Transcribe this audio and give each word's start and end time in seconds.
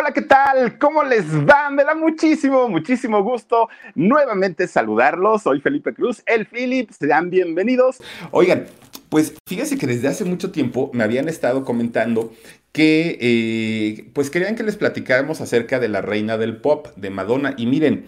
Hola, 0.00 0.12
¿qué 0.12 0.22
tal? 0.22 0.78
¿Cómo 0.78 1.02
les 1.02 1.24
va? 1.26 1.70
Me 1.70 1.82
da 1.82 1.92
muchísimo, 1.92 2.68
muchísimo 2.68 3.20
gusto 3.24 3.68
nuevamente 3.96 4.68
saludarlos. 4.68 5.42
Soy 5.42 5.60
Felipe 5.60 5.92
Cruz, 5.92 6.22
el 6.24 6.46
Philip. 6.46 6.88
Sean 6.92 7.30
bienvenidos. 7.30 7.96
Oigan, 8.30 8.66
pues 9.08 9.34
fíjense 9.48 9.76
que 9.76 9.88
desde 9.88 10.06
hace 10.06 10.24
mucho 10.24 10.52
tiempo 10.52 10.92
me 10.94 11.02
habían 11.02 11.28
estado 11.28 11.64
comentando 11.64 12.32
que 12.70 13.18
eh, 13.20 14.10
pues 14.12 14.30
querían 14.30 14.54
que 14.54 14.62
les 14.62 14.76
platicáramos 14.76 15.40
acerca 15.40 15.80
de 15.80 15.88
la 15.88 16.00
reina 16.00 16.38
del 16.38 16.58
pop, 16.58 16.86
de 16.94 17.10
Madonna. 17.10 17.54
Y 17.56 17.66
miren, 17.66 18.06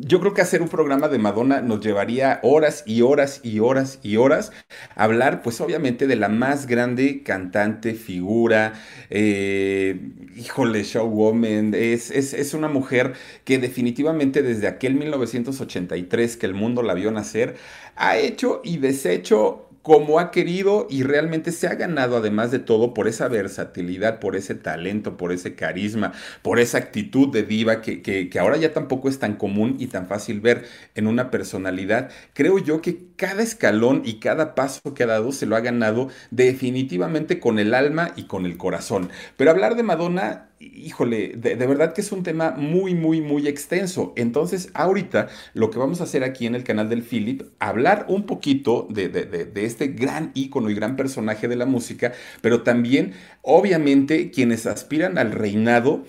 yo 0.00 0.20
creo 0.20 0.34
que 0.34 0.42
hacer 0.42 0.62
un 0.62 0.68
programa 0.68 1.08
de 1.08 1.18
Madonna 1.18 1.60
nos 1.60 1.80
llevaría 1.80 2.40
horas 2.42 2.82
y 2.86 3.02
horas 3.02 3.40
y 3.42 3.60
horas 3.60 3.98
y 4.02 4.16
horas 4.16 4.52
a 4.94 5.04
hablar, 5.04 5.42
pues 5.42 5.60
obviamente, 5.60 6.06
de 6.06 6.16
la 6.16 6.28
más 6.28 6.66
grande 6.66 7.22
cantante, 7.22 7.94
figura, 7.94 8.74
eh, 9.10 10.00
híjole, 10.36 10.82
showwoman. 10.82 11.74
Es, 11.74 12.10
es, 12.10 12.34
es, 12.34 12.54
una 12.54 12.68
mujer 12.68 13.14
que 13.44 13.58
definitivamente 13.58 14.42
desde 14.42 14.66
aquel 14.66 14.94
1983 14.94 16.36
que 16.36 16.46
el 16.46 16.54
mundo 16.54 16.82
la 16.82 16.94
vio 16.94 17.10
nacer, 17.10 17.56
ha 17.96 18.16
hecho 18.16 18.60
y 18.64 18.78
deshecho 18.78 19.67
como 19.88 20.20
ha 20.20 20.30
querido 20.30 20.86
y 20.90 21.02
realmente 21.02 21.50
se 21.50 21.66
ha 21.66 21.74
ganado 21.74 22.18
además 22.18 22.50
de 22.50 22.58
todo 22.58 22.92
por 22.92 23.08
esa 23.08 23.26
versatilidad, 23.26 24.20
por 24.20 24.36
ese 24.36 24.54
talento, 24.54 25.16
por 25.16 25.32
ese 25.32 25.54
carisma, 25.54 26.12
por 26.42 26.60
esa 26.60 26.76
actitud 26.76 27.32
de 27.32 27.42
diva 27.42 27.80
que, 27.80 28.30
ahora 28.38 28.58
ya 28.58 28.74
tampoco 28.74 29.08
es 29.08 29.18
tan 29.18 29.36
común 29.36 29.76
y 29.78 29.86
tan 29.86 30.06
fácil 30.06 30.42
ver 30.42 30.66
en 30.94 31.06
una 31.06 31.30
personalidad. 31.30 32.10
Creo 32.34 32.58
yo 32.58 32.82
que 32.82 32.98
cada 33.16 33.42
escalón 33.42 34.02
y 34.04 34.20
cada 34.20 34.54
paso 34.54 34.92
que 34.92 35.04
ha 35.04 35.06
dado 35.06 35.32
se 35.32 35.46
lo 35.46 35.56
ha 35.56 35.60
ganado 35.60 36.08
definitivamente 36.30 37.40
con 37.40 37.58
el 37.58 37.72
alma 37.72 38.12
y 38.14 38.24
con 38.24 38.44
el 38.44 38.58
corazón. 38.58 39.08
Pero 39.38 39.50
hablar 39.50 39.74
de 39.74 39.84
Madonna 39.84 40.47
híjole, 40.60 41.34
de, 41.36 41.54
verdad 41.54 41.92
que 41.92 42.00
es 42.00 42.10
un 42.10 42.22
tema 42.22 42.50
muy, 42.50 42.94
muy, 42.94 43.20
muy 43.20 43.46
extenso. 43.46 44.12
Entonces, 44.16 44.70
ahorita 44.74 45.28
lo 45.54 45.70
que 45.70 45.78
vamos 45.78 46.00
a 46.00 46.04
hacer 46.04 46.24
aquí 46.24 46.46
en 46.46 46.54
el 46.54 46.64
canal 46.64 46.88
del 46.88 47.02
Philip, 47.02 47.42
hablar 47.58 48.06
un 48.08 48.26
poquito 48.26 48.86
de, 48.90 49.08
de, 49.08 49.64
este 49.64 49.88
gran 49.88 50.32
ícono 50.34 50.70
y 50.70 50.74
gran 50.74 50.96
personaje 50.96 51.48
de 51.48 51.56
la 51.56 51.66
música, 51.66 52.12
pero 52.40 52.62
también, 52.62 53.12
obviamente, 53.42 54.30
quienes 54.30 54.66
aspiran 54.66 55.18
al 55.18 55.32
reinado 55.32 56.04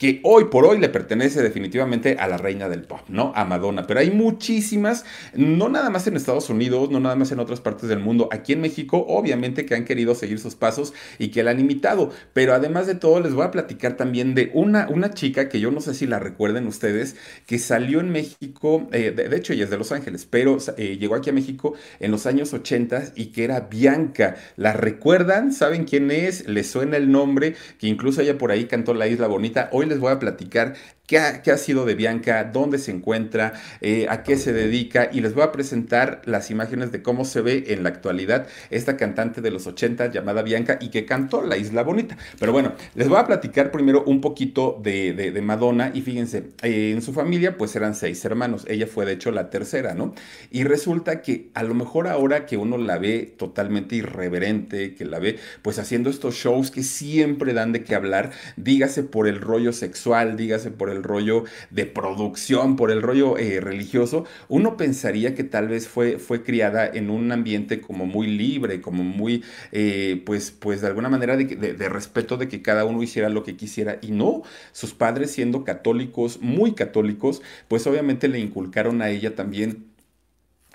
que 0.00 0.18
hoy 0.22 0.46
por 0.46 0.64
hoy 0.64 0.78
le 0.78 0.88
pertenece 0.88 1.42
definitivamente 1.42 2.16
a 2.18 2.26
la 2.26 2.38
reina 2.38 2.70
del 2.70 2.84
pop, 2.84 3.02
¿no? 3.08 3.34
A 3.36 3.44
Madonna. 3.44 3.86
Pero 3.86 4.00
hay 4.00 4.10
muchísimas, 4.10 5.04
no 5.34 5.68
nada 5.68 5.90
más 5.90 6.06
en 6.06 6.16
Estados 6.16 6.48
Unidos, 6.48 6.90
no 6.90 7.00
nada 7.00 7.16
más 7.16 7.32
en 7.32 7.38
otras 7.38 7.60
partes 7.60 7.86
del 7.86 7.98
mundo, 7.98 8.30
aquí 8.32 8.54
en 8.54 8.62
México, 8.62 9.04
obviamente 9.06 9.66
que 9.66 9.74
han 9.74 9.84
querido 9.84 10.14
seguir 10.14 10.38
sus 10.38 10.54
pasos 10.54 10.94
y 11.18 11.28
que 11.28 11.42
la 11.42 11.50
han 11.50 11.60
imitado. 11.60 12.10
Pero 12.32 12.54
además 12.54 12.86
de 12.86 12.94
todo, 12.94 13.20
les 13.20 13.34
voy 13.34 13.44
a 13.44 13.50
platicar 13.50 13.98
también 13.98 14.34
de 14.34 14.50
una, 14.54 14.88
una 14.88 15.12
chica 15.12 15.50
que 15.50 15.60
yo 15.60 15.70
no 15.70 15.82
sé 15.82 15.92
si 15.92 16.06
la 16.06 16.18
recuerden 16.18 16.66
ustedes, 16.66 17.16
que 17.44 17.58
salió 17.58 18.00
en 18.00 18.08
México, 18.08 18.88
eh, 18.92 19.10
de, 19.10 19.36
hecho 19.36 19.52
ella 19.52 19.64
es 19.64 19.70
de 19.70 19.76
Los 19.76 19.92
Ángeles, 19.92 20.26
pero 20.28 20.56
eh, 20.78 20.96
llegó 20.98 21.14
aquí 21.14 21.28
a 21.28 21.34
México 21.34 21.74
en 21.98 22.10
los 22.10 22.24
años 22.24 22.54
80 22.54 23.12
y 23.16 23.26
que 23.32 23.44
era 23.44 23.60
Bianca. 23.60 24.36
¿La 24.56 24.72
recuerdan? 24.72 25.52
¿Saben 25.52 25.84
quién 25.84 26.10
es? 26.10 26.48
¿Les 26.48 26.70
suena 26.70 26.96
el 26.96 27.12
nombre? 27.12 27.54
Que 27.78 27.86
incluso 27.86 28.22
ella 28.22 28.38
por 28.38 28.50
ahí 28.50 28.64
cantó 28.64 28.94
La 28.94 29.06
Isla 29.06 29.26
Bonita. 29.26 29.68
Hoy 29.72 29.89
les 29.90 29.98
voy 29.98 30.12
a 30.12 30.18
platicar 30.18 30.74
qué 31.10 31.50
ha, 31.50 31.56
sido 31.56 31.86
de 31.86 31.96
Bianca, 31.96 32.44
dónde 32.44 32.78
se 32.78 32.92
encuentra, 32.92 33.54
eh, 33.80 34.06
a 34.08 34.22
qué 34.22 34.36
se 34.36 34.52
dedica 34.52 35.10
y 35.12 35.22
les 35.22 35.34
voy 35.34 35.42
a 35.42 35.50
presentar 35.50 36.22
las 36.24 36.52
imágenes 36.52 36.92
de 36.92 37.02
cómo 37.02 37.24
se 37.24 37.40
ve 37.40 37.64
en 37.68 37.82
la 37.82 37.88
actualidad 37.88 38.46
esta 38.70 38.96
cantante 38.96 39.40
de 39.40 39.50
los 39.50 39.66
80 39.66 40.12
llamada 40.12 40.42
Bianca 40.42 40.78
y 40.80 40.90
que 40.90 41.06
cantó 41.06 41.42
La 41.42 41.56
Isla 41.56 41.82
Bonita. 41.82 42.16
Pero 42.38 42.52
bueno, 42.52 42.74
les 42.94 43.08
voy 43.08 43.18
a 43.18 43.26
platicar 43.26 43.72
primero 43.72 44.04
un 44.04 44.20
poquito 44.20 44.78
de, 44.80 45.40
Madonna 45.42 45.90
y 45.92 46.02
fíjense, 46.02 46.50
eh, 46.62 46.92
en 46.92 47.02
su 47.02 47.12
familia 47.12 47.58
pues 47.58 47.74
eran 47.74 47.96
seis 47.96 48.24
hermanos, 48.24 48.64
ella 48.68 48.86
fue 48.86 49.04
de 49.04 49.12
hecho 49.12 49.32
la 49.32 49.50
tercera, 49.50 49.94
¿no? 49.94 50.14
Y 50.52 50.62
resulta 50.62 51.22
que 51.22 51.50
a 51.54 51.64
lo 51.64 51.74
mejor 51.74 52.06
ahora 52.06 52.46
que 52.46 52.56
uno 52.56 52.78
la 52.78 52.98
ve 52.98 53.34
totalmente 53.36 53.96
irreverente, 53.96 54.94
que 54.94 55.04
la 55.04 55.18
ve 55.18 55.40
pues 55.62 55.80
haciendo 55.80 56.08
estos 56.08 56.36
shows 56.36 56.70
que 56.70 56.84
siempre 56.84 57.52
dan 57.52 57.72
de 57.72 57.82
qué 57.82 57.96
hablar, 57.96 58.30
dígase 58.56 59.02
por 59.02 59.26
el 59.26 59.40
rollo 59.40 59.72
sexual, 59.72 60.36
dígase 60.36 60.70
por 60.70 60.90
el 60.90 60.99
rollo 61.02 61.44
de 61.70 61.86
producción, 61.86 62.76
por 62.76 62.90
el 62.90 63.02
rollo 63.02 63.38
eh, 63.38 63.60
religioso, 63.60 64.24
uno 64.48 64.76
pensaría 64.76 65.34
que 65.34 65.44
tal 65.44 65.68
vez 65.68 65.88
fue, 65.88 66.18
fue 66.18 66.42
criada 66.42 66.86
en 66.86 67.10
un 67.10 67.30
ambiente 67.32 67.80
como 67.80 68.06
muy 68.06 68.26
libre, 68.26 68.80
como 68.80 69.04
muy, 69.04 69.44
eh, 69.72 70.22
pues, 70.26 70.50
pues 70.50 70.80
de 70.80 70.86
alguna 70.88 71.08
manera 71.08 71.36
de, 71.36 71.44
de 71.44 71.88
respeto 71.88 72.36
de 72.36 72.48
que 72.48 72.62
cada 72.62 72.84
uno 72.84 73.02
hiciera 73.02 73.28
lo 73.28 73.44
que 73.44 73.56
quisiera. 73.56 73.98
Y 74.02 74.10
no, 74.12 74.42
sus 74.72 74.94
padres 74.94 75.30
siendo 75.30 75.64
católicos, 75.64 76.40
muy 76.40 76.72
católicos, 76.72 77.42
pues 77.68 77.86
obviamente 77.86 78.28
le 78.28 78.38
inculcaron 78.38 79.02
a 79.02 79.10
ella 79.10 79.34
también 79.34 79.89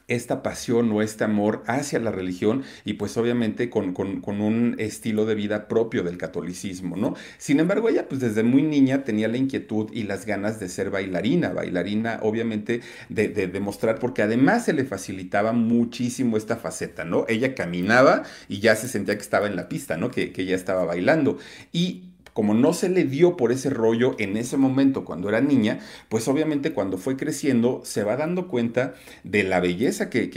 esta 0.08 0.44
pasión 0.44 0.92
o 0.92 1.02
este 1.02 1.24
amor 1.24 1.64
hacia 1.68 2.00
la 2.00 2.12
religión 2.12 2.64
y 2.84 2.94
pues 2.94 3.18
obviamente 3.18 3.70
con, 3.70 3.94
un 3.98 4.76
estilo 4.78 5.26
de 5.26 5.36
vida 5.36 5.68
propio 5.68 6.04
del 6.04 6.18
catolicismo, 6.18 6.96
¿no? 6.96 7.16
Sin 7.38 7.60
embargo, 7.60 7.90
ella 7.90 8.08
pues 8.08 8.22
desde 8.22 8.44
muy 8.44 8.62
niña 8.62 9.04
tenía 9.04 9.28
la 9.28 9.38
inquietud 9.38 9.90
y 9.94 10.04
las 10.04 10.26
ganas 10.26 10.60
de 10.60 10.70
ser 10.70 10.90
bailarina, 10.90 11.50
bailarina 11.50 12.20
obviamente 12.22 12.82
de, 13.10 13.30
demostrar, 13.30 14.00
porque 14.00 14.22
además 14.22 14.66
se 14.66 14.74
le 14.74 14.86
facilitaba 14.86 15.54
muchísimo 15.54 16.38
esta 16.38 16.56
faceta, 16.58 17.06
¿no? 17.06 17.26
Ella 17.28 17.56
caminaba 17.56 18.24
y 18.48 18.60
ya 18.60 18.76
se 18.76 18.88
sentía 18.88 19.16
que 19.16 19.22
estaba 19.22 19.48
en 19.48 19.56
la 19.56 19.70
pista, 19.70 19.98
¿no? 19.98 20.12
Que, 20.12 20.32
que 20.32 20.44
ella 20.44 20.56
estaba 20.56 20.86
bailando. 20.86 21.38
Y 21.72 22.15
como 22.36 22.54
no 22.54 22.74
se 22.74 22.90
le 22.90 23.06
dio 23.06 23.38
por 23.38 23.54
ese 23.54 23.70
rollo 23.70 24.14
en 24.20 24.36
ese 24.36 24.58
momento 24.58 25.06
cuando 25.06 25.30
era 25.30 25.40
niña, 25.40 25.80
pues 26.10 26.28
obviamente 26.28 26.74
cuando 26.74 26.98
fue 26.98 27.16
creciendo 27.16 27.80
se 27.86 28.04
va 28.04 28.18
dando 28.18 28.50
cuenta 28.50 28.94
de 29.24 29.44
la 29.44 29.62
belleza 29.62 30.10
que, 30.10 30.28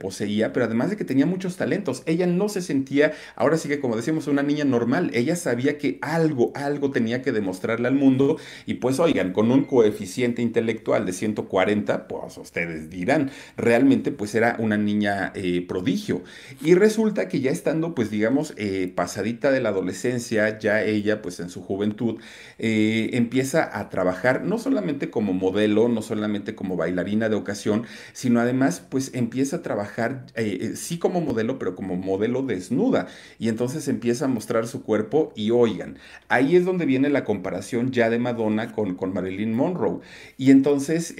poseía, 0.00 0.52
pero 0.52 0.66
además 0.66 0.90
de 0.90 0.96
que 0.96 1.04
tenía 1.04 1.26
muchos 1.26 1.56
talentos. 1.56 2.02
Ella 2.06 2.26
no 2.26 2.48
se 2.48 2.60
sentía, 2.60 3.12
ahora 3.36 3.56
sí 3.56 3.68
que 3.68 3.78
como 3.78 3.94
decimos, 3.94 4.26
una 4.26 4.42
niña 4.42 4.64
normal. 4.64 5.12
Ella 5.14 5.36
sabía 5.36 5.78
que 5.78 5.98
algo, 6.02 6.50
algo 6.56 6.90
tenía 6.90 7.22
que 7.22 7.30
demostrarle 7.30 7.86
al 7.86 7.94
mundo 7.94 8.36
y 8.66 8.74
pues 8.74 8.98
oigan, 8.98 9.32
con 9.32 9.52
un 9.52 9.62
coeficiente 9.62 10.42
intelectual 10.42 11.06
de 11.06 11.12
140, 11.12 12.08
pues 12.08 12.36
ustedes 12.36 12.90
dirán, 12.90 13.30
realmente 13.56 14.10
pues 14.10 14.34
era 14.34 14.56
una 14.58 14.76
niña 14.76 15.30
eh, 15.36 15.64
prodigio. 15.68 16.24
Y 16.60 16.74
resulta 16.74 17.28
que 17.28 17.38
ya 17.38 17.52
estando 17.52 17.94
pues 17.94 18.10
digamos 18.10 18.54
eh, 18.56 18.92
pasadita 18.92 19.52
de 19.52 19.60
la 19.60 19.68
adolescencia, 19.68 20.58
ya 20.58 20.82
ella 20.82 21.22
pues 21.22 21.43
en 21.44 21.50
su 21.50 21.62
juventud, 21.62 22.20
eh, 22.58 23.10
empieza 23.12 23.78
a 23.78 23.88
trabajar 23.90 24.42
no 24.42 24.58
solamente 24.58 25.10
como 25.10 25.32
modelo, 25.32 25.88
no 25.88 26.02
solamente 26.02 26.54
como 26.54 26.76
bailarina 26.76 27.28
de 27.28 27.36
ocasión, 27.36 27.84
sino 28.12 28.40
además 28.40 28.80
pues 28.88 29.12
empieza 29.14 29.56
a 29.56 29.62
trabajar 29.62 30.26
eh, 30.34 30.58
eh, 30.60 30.76
sí 30.76 30.98
como 30.98 31.20
modelo, 31.20 31.58
pero 31.58 31.76
como 31.76 31.96
modelo 31.96 32.42
desnuda. 32.42 33.06
Y 33.38 33.48
entonces 33.48 33.88
empieza 33.88 34.24
a 34.24 34.28
mostrar 34.28 34.66
su 34.66 34.82
cuerpo 34.82 35.32
y 35.36 35.50
oigan, 35.50 35.98
ahí 36.28 36.56
es 36.56 36.64
donde 36.64 36.86
viene 36.86 37.08
la 37.10 37.24
comparación 37.24 37.92
ya 37.92 38.10
de 38.10 38.18
Madonna 38.18 38.72
con, 38.72 38.94
con 38.96 39.12
Marilyn 39.12 39.54
Monroe. 39.54 40.00
Y 40.36 40.50
entonces 40.50 41.14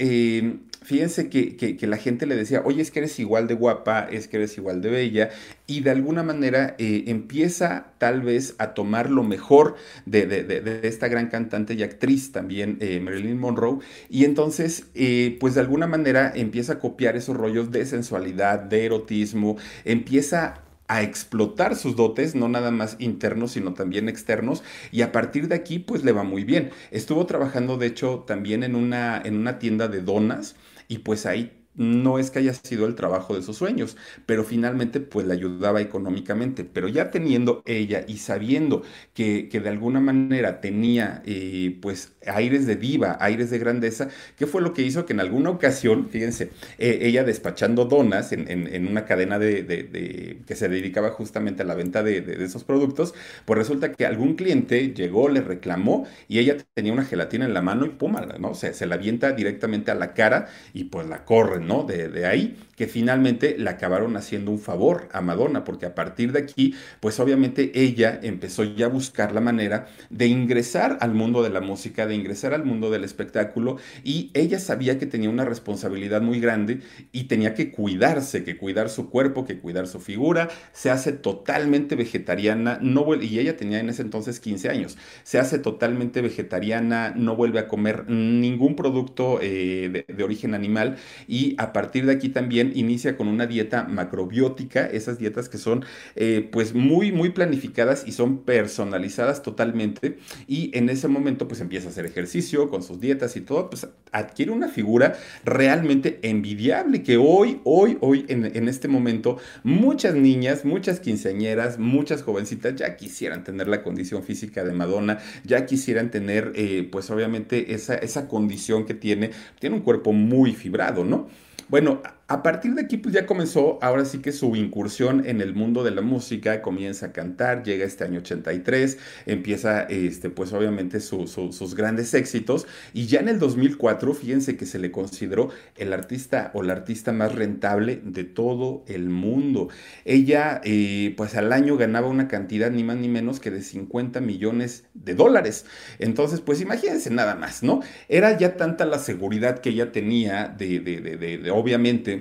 fíjense 0.85 1.29
que, 1.29 1.77
la 1.81 1.97
gente 1.97 2.25
le 2.25 2.35
decía, 2.35 2.61
oye, 2.63 2.81
es 2.81 2.91
que 2.91 2.99
eres 2.99 3.19
igual 3.19 3.47
de 3.47 3.55
guapa, 3.55 4.07
es 4.09 4.27
que 4.27 4.37
eres 4.37 4.57
igual 4.57 4.81
de 4.81 4.89
bella, 4.89 5.29
y 5.67 5.81
de 5.81 5.89
alguna 5.89 6.23
manera 6.23 6.75
eh, 6.77 7.05
empieza 7.07 7.87
tal 7.97 8.21
vez 8.21 8.55
a 8.59 8.73
tomar 8.73 9.09
lo 9.09 9.23
mejor 9.23 9.75
de, 10.05 10.79
esta 10.83 11.07
gran 11.07 11.27
cantante 11.27 11.73
y 11.73 11.83
actriz 11.83 12.31
también, 12.31 12.77
eh, 12.81 12.99
Marilyn 12.99 13.39
Monroe, 13.39 13.79
y 14.09 14.25
entonces, 14.25 14.85
eh, 14.93 15.37
pues 15.39 15.55
de 15.55 15.61
alguna 15.61 15.87
manera 15.87 16.31
empieza 16.35 16.73
a 16.73 16.79
copiar 16.79 17.15
esos 17.15 17.35
rollos 17.35 17.71
de 17.71 17.85
sensualidad, 17.85 18.59
de 18.59 18.85
erotismo, 18.85 19.57
empieza 19.85 20.61
a 20.87 21.01
explotar 21.01 21.75
sus 21.75 21.95
dotes, 21.95 22.35
no 22.35 22.47
nada 22.47 22.69
más 22.69 22.95
internos, 22.99 23.53
sino 23.53 23.73
también 23.73 24.07
externos, 24.07 24.63
y 24.91 25.01
a 25.01 25.11
partir 25.11 25.47
de 25.47 25.55
aquí, 25.55 25.79
pues 25.79 26.03
le 26.03 26.11
va 26.11 26.23
muy 26.23 26.43
bien. 26.43 26.69
Estuvo 26.91 27.25
trabajando, 27.25 27.77
de 27.77 27.87
hecho, 27.87 28.23
también 28.27 28.63
en 28.63 28.75
una, 28.75 29.19
en 29.23 29.37
una 29.37 29.57
tienda 29.57 29.87
de 29.87 30.01
donas, 30.01 30.55
y 30.87 30.99
pues 30.99 31.25
ahí 31.25 31.64
no 31.75 32.19
es 32.19 32.31
que 32.31 32.39
haya 32.39 32.53
sido 32.53 32.85
el 32.85 32.95
trabajo 32.95 33.35
de 33.35 33.41
sus 33.41 33.57
sueños, 33.57 33.97
pero 34.25 34.43
finalmente 34.43 34.99
pues 34.99 35.27
le 35.27 35.33
ayudaba 35.33 35.81
económicamente. 35.81 36.63
Pero 36.63 36.87
ya 36.87 37.11
teniendo 37.11 37.61
ella 37.65 38.05
y 38.07 38.17
sabiendo 38.17 38.83
que, 39.13 39.49
de 39.51 39.69
alguna 39.69 39.99
manera 39.99 40.61
tenía 40.61 41.21
eh, 41.25 41.77
pues 41.81 42.13
aires 42.27 42.65
de 42.65 42.75
diva, 42.75 43.17
aires 43.19 43.49
de 43.49 43.59
grandeza, 43.59 44.09
¿qué 44.37 44.47
fue 44.47 44.61
lo 44.61 44.73
que 44.73 44.81
hizo 44.81 45.05
que 45.05 45.13
en 45.13 45.19
alguna 45.19 45.49
ocasión, 45.49 46.09
fíjense, 46.09 46.51
eh, 46.77 46.99
ella 47.01 47.23
despachando 47.23 47.85
donas 47.85 48.31
en, 48.31 48.87
una 48.87 49.05
cadena 49.05 49.39
de, 49.39 50.41
que 50.45 50.55
se 50.55 50.69
dedicaba 50.69 51.11
justamente 51.11 51.63
a 51.63 51.65
la 51.65 51.75
venta 51.75 52.03
de, 52.03 52.43
esos 52.43 52.63
productos, 52.63 53.13
pues 53.45 53.57
resulta 53.57 53.91
que 53.91 54.05
algún 54.05 54.35
cliente 54.35 54.93
llegó, 54.93 55.29
le 55.29 55.41
reclamó 55.41 56.05
y 56.27 56.39
ella 56.39 56.57
tenía 56.73 56.93
una 56.93 57.05
gelatina 57.05 57.45
en 57.45 57.53
la 57.53 57.61
mano 57.61 57.85
y 57.85 57.89
pum, 57.89 58.15
¿no? 58.39 58.55
Se, 58.55 58.73
se 58.73 58.85
la 58.85 58.95
avienta 58.95 59.31
directamente 59.31 59.91
a 59.91 59.95
la 59.95 60.13
cara 60.13 60.47
y 60.73 60.85
pues 60.85 61.07
la 61.07 61.25
corren 61.25 61.64
¿no? 61.65 61.83
De, 61.83 62.25
ahí. 62.25 62.57
Que 62.75 62.87
finalmente 62.87 63.55
le 63.57 63.69
acabaron 63.69 64.17
haciendo 64.17 64.51
un 64.51 64.59
favor 64.59 65.07
a 65.11 65.21
Madonna, 65.21 65.63
porque 65.63 65.85
a 65.85 65.95
partir 65.95 66.31
de 66.31 66.39
aquí, 66.39 66.75
pues 66.99 67.19
obviamente 67.19 67.71
ella 67.73 68.19
empezó 68.21 68.63
ya 68.63 68.87
a 68.87 68.89
buscar 68.89 69.33
la 69.33 69.41
manera 69.41 69.87
de 70.09 70.27
ingresar 70.27 70.97
al 71.01 71.13
mundo 71.13 71.43
de 71.43 71.49
la 71.49 71.61
música, 71.61 72.05
de 72.05 72.15
ingresar 72.15 72.53
al 72.53 72.65
mundo 72.65 72.89
del 72.89 73.03
espectáculo, 73.03 73.77
y 74.03 74.31
ella 74.33 74.59
sabía 74.59 74.99
que 74.99 75.05
tenía 75.05 75.29
una 75.29 75.45
responsabilidad 75.45 76.21
muy 76.21 76.39
grande 76.39 76.81
y 77.11 77.25
tenía 77.25 77.53
que 77.53 77.71
cuidarse, 77.71 78.43
que 78.43 78.57
cuidar 78.57 78.89
su 78.89 79.09
cuerpo, 79.09 79.45
que 79.45 79.59
cuidar 79.59 79.87
su 79.87 79.99
figura, 79.99 80.49
se 80.73 80.89
hace 80.89 81.11
totalmente 81.13 81.95
vegetariana, 81.95 82.79
no 82.81 83.05
y 83.21 83.39
ella 83.39 83.55
tenía 83.55 83.79
en 83.79 83.89
ese 83.89 84.01
entonces 84.01 84.39
15 84.39 84.69
años, 84.69 84.97
se 85.23 85.37
hace 85.37 85.59
totalmente 85.59 86.21
vegetariana, 86.21 87.13
no 87.15 87.35
vuelve 87.35 87.59
a 87.59 87.67
comer 87.67 88.09
ningún 88.09 88.75
producto 88.75 89.39
eh, 89.41 90.05
de 90.07 90.23
origen 90.23 90.53
animal, 90.53 90.97
y 91.27 91.55
a 91.59 91.71
partir 91.71 92.05
de 92.05 92.13
aquí 92.13 92.29
también 92.29 92.64
inicia 92.73 93.17
con 93.17 93.27
una 93.27 93.45
dieta 93.45 93.83
macrobiótica, 93.83 94.85
esas 94.85 95.17
dietas 95.17 95.49
que 95.49 95.57
son 95.57 95.85
eh, 96.15 96.47
pues 96.51 96.73
muy, 96.73 97.11
muy 97.11 97.29
planificadas 97.29 98.07
y 98.07 98.11
son 98.11 98.39
personalizadas 98.39 99.43
totalmente. 99.43 100.17
Y 100.47 100.71
en 100.77 100.89
ese 100.89 101.07
momento 101.07 101.47
pues 101.47 101.61
empieza 101.61 101.87
a 101.87 101.91
hacer 101.91 102.05
ejercicio 102.05 102.69
con 102.69 102.83
sus 102.83 102.99
dietas 102.99 103.35
y 103.35 103.41
todo, 103.41 103.69
pues 103.69 103.87
adquiere 104.11 104.51
una 104.51 104.69
figura 104.69 105.17
realmente 105.43 106.19
envidiable 106.21 107.03
que 107.03 107.17
hoy, 107.17 107.59
hoy, 107.63 107.97
hoy, 108.01 108.25
en, 108.29 108.67
este 108.67 108.87
momento, 108.87 109.37
muchas 109.63 110.15
niñas, 110.15 110.65
muchas 110.65 110.99
quinceañeras, 110.99 111.79
muchas 111.79 112.23
jovencitas 112.23 112.75
ya 112.75 112.95
quisieran 112.95 113.43
tener 113.43 113.67
la 113.67 113.83
condición 113.83 114.23
física 114.23 114.63
de 114.63 114.71
Madonna, 114.71 115.19
ya 115.43 115.65
quisieran 115.65 116.11
tener 116.11 116.53
eh, 116.55 116.87
pues 116.91 117.09
obviamente 117.09 117.73
esa, 117.73 117.95
esa 117.95 118.27
condición 118.27 118.85
que 118.85 118.93
tiene, 118.93 119.31
tiene 119.59 119.75
un 119.75 119.81
cuerpo 119.81 120.13
muy 120.13 120.53
fibrado, 120.53 121.03
¿no? 121.03 121.27
Bueno, 121.67 122.01
a 122.27 122.41
partir 122.41 122.73
de 122.73 122.81
aquí, 122.81 122.97
pues 122.97 123.13
ya 123.13 123.27
comenzó 123.27 123.77
ahora 123.83 124.03
sí 124.03 124.17
que 124.17 124.31
su 124.31 124.55
incursión 124.55 125.27
en 125.27 125.41
el 125.41 125.53
mundo 125.53 125.83
de 125.83 125.91
la 125.91 126.01
música, 126.01 126.63
comienza 126.63 127.07
a 127.07 127.11
cantar, 127.13 127.63
llega 127.63 127.85
este 127.85 128.03
año 128.03 128.19
83, 128.19 128.97
empieza, 129.27 129.83
este, 129.83 130.31
pues 130.31 130.51
obviamente 130.51 131.01
sus 131.01 131.75
grandes 131.75 132.15
éxitos, 132.15 132.65
y 132.93 133.05
ya 133.05 133.19
en 133.19 133.29
el 133.29 133.37
2004, 133.37 134.13
fíjense 134.15 134.57
que 134.57 134.65
se 134.65 134.79
le 134.79 134.91
consideró 134.91 135.49
el 135.77 135.93
artista 135.93 136.49
o 136.55 136.63
la 136.63 136.73
artista 136.73 137.11
más 137.11 137.35
rentable 137.35 138.01
de 138.03 138.23
todo 138.23 138.83
el 138.87 139.09
mundo. 139.09 139.69
Ella, 140.03 140.61
eh, 140.63 141.13
pues 141.17 141.35
al 141.35 141.53
año 141.53 141.77
ganaba 141.77 142.07
una 142.07 142.27
cantidad 142.27 142.71
ni 142.71 142.83
más 142.83 142.97
ni 142.97 143.07
menos 143.07 143.39
que 143.39 143.51
de 143.51 143.61
50 143.61 144.19
millones 144.21 144.85
de 144.95 145.13
dólares. 145.13 145.65
Entonces, 145.99 146.41
pues 146.41 146.59
imagínense 146.61 147.11
nada 147.11 147.35
más, 147.35 147.61
¿no? 147.61 147.81
Era 148.09 148.35
ya 148.37 148.57
tanta 148.57 148.85
la 148.85 148.97
seguridad 148.97 149.59
que 149.59 149.69
ella 149.69 149.91
tenía 149.91 150.47
de, 150.47 150.79
de, 150.79 151.01
de, 151.01 151.37
de 151.37 151.51
obviamente, 151.51 152.14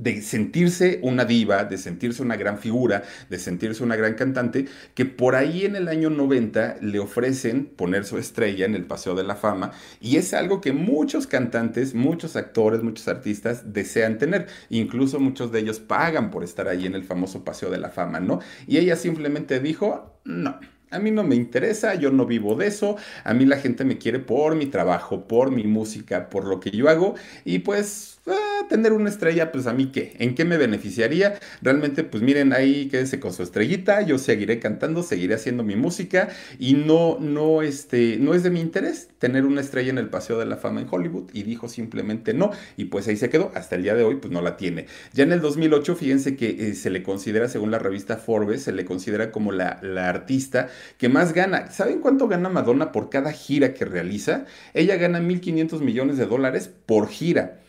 de 0.00 0.22
sentirse 0.22 0.98
una 1.02 1.24
diva, 1.24 1.64
de 1.64 1.76
sentirse 1.76 2.22
una 2.22 2.36
gran 2.36 2.58
figura, 2.58 3.02
de 3.28 3.38
sentirse 3.38 3.82
una 3.84 3.96
gran 3.96 4.14
cantante, 4.14 4.66
que 4.94 5.04
por 5.04 5.36
ahí 5.36 5.66
en 5.66 5.76
el 5.76 5.88
año 5.88 6.08
90 6.08 6.76
le 6.80 6.98
ofrecen 6.98 7.66
poner 7.66 8.04
su 8.04 8.16
estrella 8.16 8.64
en 8.64 8.74
el 8.74 8.86
Paseo 8.86 9.14
de 9.14 9.24
la 9.24 9.36
Fama 9.36 9.72
y 10.00 10.16
es 10.16 10.32
algo 10.32 10.60
que 10.60 10.72
muchos 10.72 11.26
cantantes, 11.26 11.94
muchos 11.94 12.36
actores, 12.36 12.82
muchos 12.82 13.08
artistas 13.08 13.72
desean 13.74 14.16
tener, 14.16 14.46
incluso 14.70 15.20
muchos 15.20 15.52
de 15.52 15.60
ellos 15.60 15.80
pagan 15.80 16.30
por 16.30 16.44
estar 16.44 16.68
ahí 16.68 16.86
en 16.86 16.94
el 16.94 17.04
famoso 17.04 17.44
Paseo 17.44 17.70
de 17.70 17.78
la 17.78 17.90
Fama, 17.90 18.20
¿no? 18.20 18.40
Y 18.66 18.78
ella 18.78 18.96
simplemente 18.96 19.60
dijo, 19.60 20.20
no. 20.24 20.58
A 20.90 20.98
mí 20.98 21.12
no 21.12 21.22
me 21.22 21.36
interesa, 21.36 21.94
yo 21.94 22.10
no 22.10 22.26
vivo 22.26 22.56
de 22.56 22.66
eso, 22.66 22.96
a 23.22 23.32
mí 23.32 23.46
la 23.46 23.58
gente 23.58 23.84
me 23.84 23.96
quiere 23.98 24.18
por 24.18 24.56
mi 24.56 24.66
trabajo, 24.66 25.28
por 25.28 25.52
mi 25.52 25.62
música, 25.62 26.28
por 26.28 26.44
lo 26.44 26.58
que 26.58 26.72
yo 26.72 26.88
hago 26.88 27.14
y 27.44 27.60
pues 27.60 28.19
Ah, 28.26 28.66
tener 28.68 28.92
una 28.92 29.08
estrella, 29.08 29.50
pues 29.50 29.66
a 29.66 29.72
mí 29.72 29.86
qué, 29.86 30.14
¿en 30.18 30.34
qué 30.34 30.44
me 30.44 30.58
beneficiaría? 30.58 31.38
Realmente, 31.62 32.04
pues 32.04 32.22
miren, 32.22 32.52
ahí 32.52 32.88
quédense 32.88 33.18
con 33.18 33.32
su 33.32 33.42
estrellita, 33.42 34.02
yo 34.02 34.18
seguiré 34.18 34.58
cantando, 34.60 35.02
seguiré 35.02 35.34
haciendo 35.36 35.64
mi 35.64 35.74
música 35.74 36.28
y 36.58 36.74
no, 36.74 37.18
no, 37.18 37.62
este, 37.62 38.18
no 38.20 38.34
es 38.34 38.42
de 38.42 38.50
mi 38.50 38.60
interés 38.60 39.08
tener 39.18 39.46
una 39.46 39.62
estrella 39.62 39.88
en 39.88 39.96
el 39.96 40.10
Paseo 40.10 40.38
de 40.38 40.44
la 40.44 40.58
Fama 40.58 40.82
en 40.82 40.88
Hollywood 40.90 41.30
y 41.32 41.44
dijo 41.44 41.68
simplemente 41.68 42.34
no 42.34 42.50
y 42.76 42.86
pues 42.86 43.08
ahí 43.08 43.16
se 43.16 43.30
quedó, 43.30 43.52
hasta 43.54 43.76
el 43.76 43.84
día 43.84 43.94
de 43.94 44.04
hoy 44.04 44.16
pues 44.16 44.30
no 44.30 44.42
la 44.42 44.58
tiene. 44.58 44.84
Ya 45.14 45.24
en 45.24 45.32
el 45.32 45.40
2008, 45.40 45.96
fíjense 45.96 46.36
que 46.36 46.50
eh, 46.50 46.74
se 46.74 46.90
le 46.90 47.02
considera, 47.02 47.48
según 47.48 47.70
la 47.70 47.78
revista 47.78 48.18
Forbes, 48.18 48.62
se 48.62 48.72
le 48.72 48.84
considera 48.84 49.32
como 49.32 49.50
la, 49.50 49.80
la 49.82 50.10
artista 50.10 50.68
que 50.98 51.08
más 51.08 51.32
gana. 51.32 51.70
¿Saben 51.70 52.00
cuánto 52.00 52.28
gana 52.28 52.50
Madonna 52.50 52.92
por 52.92 53.08
cada 53.08 53.32
gira 53.32 53.72
que 53.72 53.86
realiza? 53.86 54.44
Ella 54.74 54.96
gana 54.96 55.20
1.500 55.20 55.80
millones 55.80 56.18
de 56.18 56.26
dólares 56.26 56.70
por 56.84 57.08
gira 57.08 57.59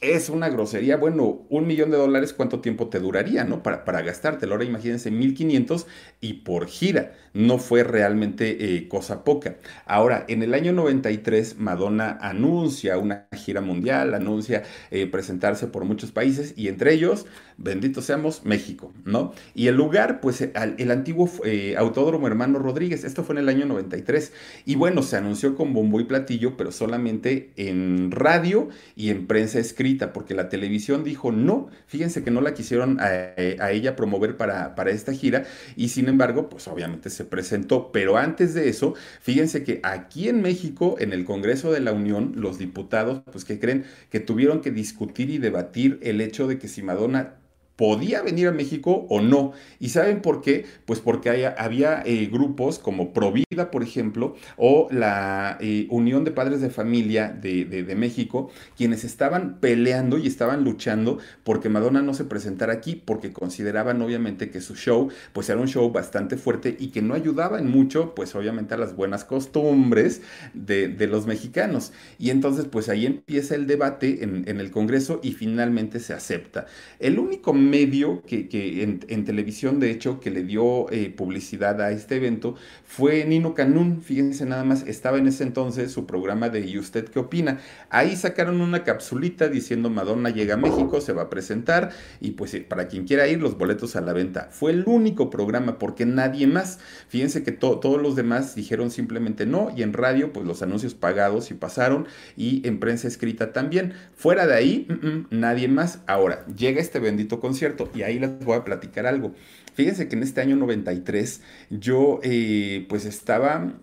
es 0.00 0.28
una 0.28 0.48
grosería. 0.48 0.96
Bueno, 0.96 1.46
un 1.48 1.66
millón 1.66 1.90
de 1.90 1.96
dólares, 1.96 2.32
¿cuánto 2.32 2.60
tiempo 2.60 2.88
te 2.88 3.00
duraría, 3.00 3.44
no? 3.44 3.62
Para, 3.62 3.84
para 3.84 4.02
gastártelo. 4.02 4.52
Ahora 4.52 4.64
imagínense, 4.64 5.10
1500 5.10 5.86
y 6.20 6.34
por 6.34 6.66
gira. 6.66 7.14
No 7.32 7.58
fue 7.58 7.84
realmente 7.84 8.76
eh, 8.76 8.88
cosa 8.88 9.22
poca. 9.22 9.56
Ahora, 9.84 10.24
en 10.28 10.42
el 10.42 10.54
año 10.54 10.72
93, 10.72 11.58
Madonna 11.58 12.18
anuncia 12.20 12.98
una 12.98 13.28
gira 13.32 13.60
mundial, 13.60 14.14
anuncia 14.14 14.62
eh, 14.90 15.06
presentarse 15.06 15.66
por 15.66 15.84
muchos 15.84 16.12
países 16.12 16.54
y 16.56 16.68
entre 16.68 16.94
ellos, 16.94 17.26
bendito 17.58 18.00
seamos, 18.00 18.44
México, 18.44 18.92
¿no? 19.04 19.32
Y 19.54 19.66
el 19.66 19.76
lugar, 19.76 20.20
pues 20.20 20.40
el, 20.40 20.90
antiguo 20.90 21.30
eh, 21.44 21.74
Autódromo 21.76 22.26
Hermano 22.26 22.58
Rodríguez. 22.58 23.04
Esto 23.04 23.22
fue 23.22 23.34
en 23.34 23.40
el 23.40 23.48
año 23.50 23.66
93. 23.66 24.32
Y 24.64 24.76
bueno, 24.76 25.02
se 25.02 25.16
anunció 25.16 25.54
con 25.56 25.74
bombo 25.74 26.00
y 26.00 26.04
platillo, 26.04 26.56
pero 26.56 26.72
solamente 26.72 27.52
en 27.56 28.10
radio 28.10 28.68
y 28.94 29.10
en 29.10 29.26
prensa 29.26 29.58
escrita 29.58 29.85
porque 30.12 30.34
la 30.34 30.48
televisión 30.48 31.04
dijo 31.04 31.32
no, 31.32 31.68
fíjense 31.86 32.24
que 32.24 32.30
no 32.30 32.40
la 32.40 32.54
quisieron 32.54 32.98
a, 33.00 33.34
ella 33.70 33.96
promover 33.96 34.36
para, 34.36 34.74
para, 34.74 34.90
esta 34.90 35.12
gira 35.12 35.44
y 35.76 35.88
sin 35.88 36.08
embargo, 36.08 36.48
pues 36.48 36.66
obviamente 36.68 37.10
se 37.10 37.24
presentó, 37.24 37.92
pero 37.92 38.16
antes 38.16 38.54
de 38.54 38.68
eso, 38.68 38.94
fíjense 39.20 39.64
que 39.64 39.80
aquí 39.82 40.28
en 40.28 40.42
México, 40.42 40.96
en 40.98 41.12
el 41.12 41.24
Congreso 41.24 41.72
de 41.72 41.80
la 41.80 41.92
Unión, 41.92 42.32
los 42.36 42.58
diputados, 42.58 43.22
pues 43.30 43.44
que 43.44 43.58
creen 43.58 43.84
que 44.10 44.20
tuvieron 44.20 44.60
que 44.60 44.70
discutir 44.70 45.30
y 45.30 45.38
debatir 45.38 45.98
el 46.02 46.20
hecho 46.20 46.46
de 46.46 46.58
que 46.58 46.68
si 46.68 46.82
Madonna 46.82 47.34
podía 47.76 48.22
venir 48.22 48.48
a 48.48 48.52
México 48.52 49.06
o 49.08 49.20
no. 49.20 49.52
¿Y 49.78 49.90
saben 49.90 50.22
por 50.22 50.40
qué? 50.40 50.64
Pues 50.86 51.00
porque 51.00 51.46
había 51.56 52.02
eh, 52.04 52.28
grupos 52.32 52.78
como 52.78 53.12
Provida, 53.12 53.70
por 53.70 53.82
ejemplo, 53.82 54.34
o 54.56 54.88
la 54.90 55.58
eh, 55.60 55.86
Unión 55.90 56.24
de 56.24 56.30
Padres 56.30 56.60
de 56.60 56.70
Familia 56.70 57.28
de, 57.28 57.64
de, 57.64 57.94
México, 57.96 58.50
quienes 58.76 59.04
estaban 59.04 59.58
peleando 59.60 60.18
y 60.18 60.26
estaban 60.26 60.64
luchando 60.64 61.18
porque 61.44 61.68
Madonna 61.68 62.02
no 62.02 62.14
se 62.14 62.24
presentara 62.24 62.72
aquí, 62.72 63.02
porque 63.04 63.32
consideraban 63.32 64.02
obviamente 64.02 64.50
que 64.50 64.60
su 64.60 64.74
show, 64.74 65.08
pues 65.32 65.48
era 65.48 65.60
un 65.60 65.68
show 65.68 65.90
bastante 65.90 66.36
fuerte 66.36 66.76
y 66.78 66.88
que 66.88 67.02
no 67.02 67.14
ayudaba 67.14 67.58
en 67.58 67.70
mucho, 67.70 68.14
pues 68.14 68.34
obviamente 68.34 68.74
a 68.74 68.78
las 68.78 68.96
buenas 68.96 69.24
costumbres 69.24 70.22
de, 70.54 70.88
de 70.88 71.06
los 71.06 71.26
mexicanos. 71.26 71.92
Y 72.18 72.30
entonces, 72.30 72.66
pues 72.70 72.88
ahí 72.88 73.06
empieza 73.06 73.54
el 73.54 73.66
debate 73.66 74.22
en, 74.24 74.44
en 74.48 74.60
el 74.60 74.70
Congreso 74.70 75.20
y 75.22 75.32
finalmente 75.32 76.00
se 76.00 76.12
acepta. 76.12 76.66
El 76.98 77.18
único 77.18 77.52
medio 77.70 78.22
que, 78.26 78.48
en, 78.82 79.24
televisión, 79.24 79.80
de 79.80 79.90
hecho, 79.90 80.20
que 80.20 80.30
le 80.30 80.42
dio 80.42 80.90
eh, 80.90 81.10
publicidad 81.10 81.80
a 81.80 81.90
este 81.90 82.16
evento 82.16 82.54
fue 82.84 83.24
Nino 83.24 83.54
Canún. 83.54 84.00
Fíjense 84.02 84.46
nada 84.46 84.64
más, 84.64 84.86
estaba 84.86 85.18
en 85.18 85.26
ese 85.26 85.42
entonces 85.42 85.92
su 85.92 86.06
programa 86.06 86.48
de 86.48 86.60
¿Y 86.60 86.78
usted 86.78 87.08
qué 87.08 87.18
opina? 87.18 87.60
Ahí 87.90 88.16
sacaron 88.16 88.60
una 88.60 88.84
capsulita 88.84 89.48
diciendo 89.48 89.90
Madonna 89.90 90.30
llega 90.30 90.54
a 90.54 90.56
México, 90.56 91.00
se 91.00 91.12
va 91.12 91.22
a 91.22 91.30
presentar 91.30 91.90
y 92.20 92.32
pues 92.32 92.54
eh, 92.54 92.60
para 92.60 92.88
quien 92.88 93.06
quiera 93.06 93.28
ir, 93.28 93.40
los 93.40 93.58
boletos 93.58 93.96
a 93.96 94.00
la 94.00 94.12
venta. 94.12 94.48
Fue 94.50 94.72
el 94.72 94.84
único 94.86 95.30
programa 95.30 95.78
porque 95.78 96.06
nadie 96.06 96.46
más. 96.46 96.78
Fíjense 97.08 97.42
que 97.42 97.52
todos 97.52 98.00
los 98.00 98.16
demás 98.16 98.54
dijeron 98.54 98.90
simplemente 98.90 99.46
no 99.46 99.72
y 99.76 99.82
en 99.82 99.92
radio 99.92 100.32
pues 100.32 100.46
los 100.46 100.62
anuncios 100.62 100.94
pagados 100.94 101.50
y 101.50 101.54
pasaron 101.54 102.06
y 102.36 102.66
en 102.66 102.80
prensa 102.80 103.08
escrita 103.08 103.52
también. 103.52 103.94
Fuera 104.14 104.46
de 104.46 104.54
ahí, 104.54 104.86
mm, 104.88 105.06
mm, 105.06 105.26
nadie 105.30 105.68
más. 105.68 106.00
Ahora, 106.06 106.44
llega 106.46 106.80
este 106.80 106.98
bendito 106.98 107.40
concierto 107.40 107.55
cierto, 107.58 107.90
y 107.94 108.02
ahí 108.02 108.18
les 108.18 108.38
voy 108.40 108.56
a 108.56 108.64
platicar 108.64 109.06
algo. 109.06 109.32
Fíjense 109.74 110.08
que 110.08 110.16
en 110.16 110.22
este 110.22 110.40
año 110.40 110.56
93 110.56 111.42
yo 111.70 112.20
eh, 112.22 112.86
pues 112.88 113.04
estaba, 113.04 113.74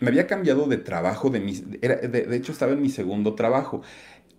me 0.00 0.08
había 0.08 0.26
cambiado 0.26 0.66
de 0.66 0.78
trabajo, 0.78 1.30
de, 1.30 1.40
mis, 1.40 1.68
de 1.70 2.36
hecho 2.36 2.52
estaba 2.52 2.72
en 2.72 2.80
mi 2.80 2.88
segundo 2.88 3.34
trabajo. 3.34 3.82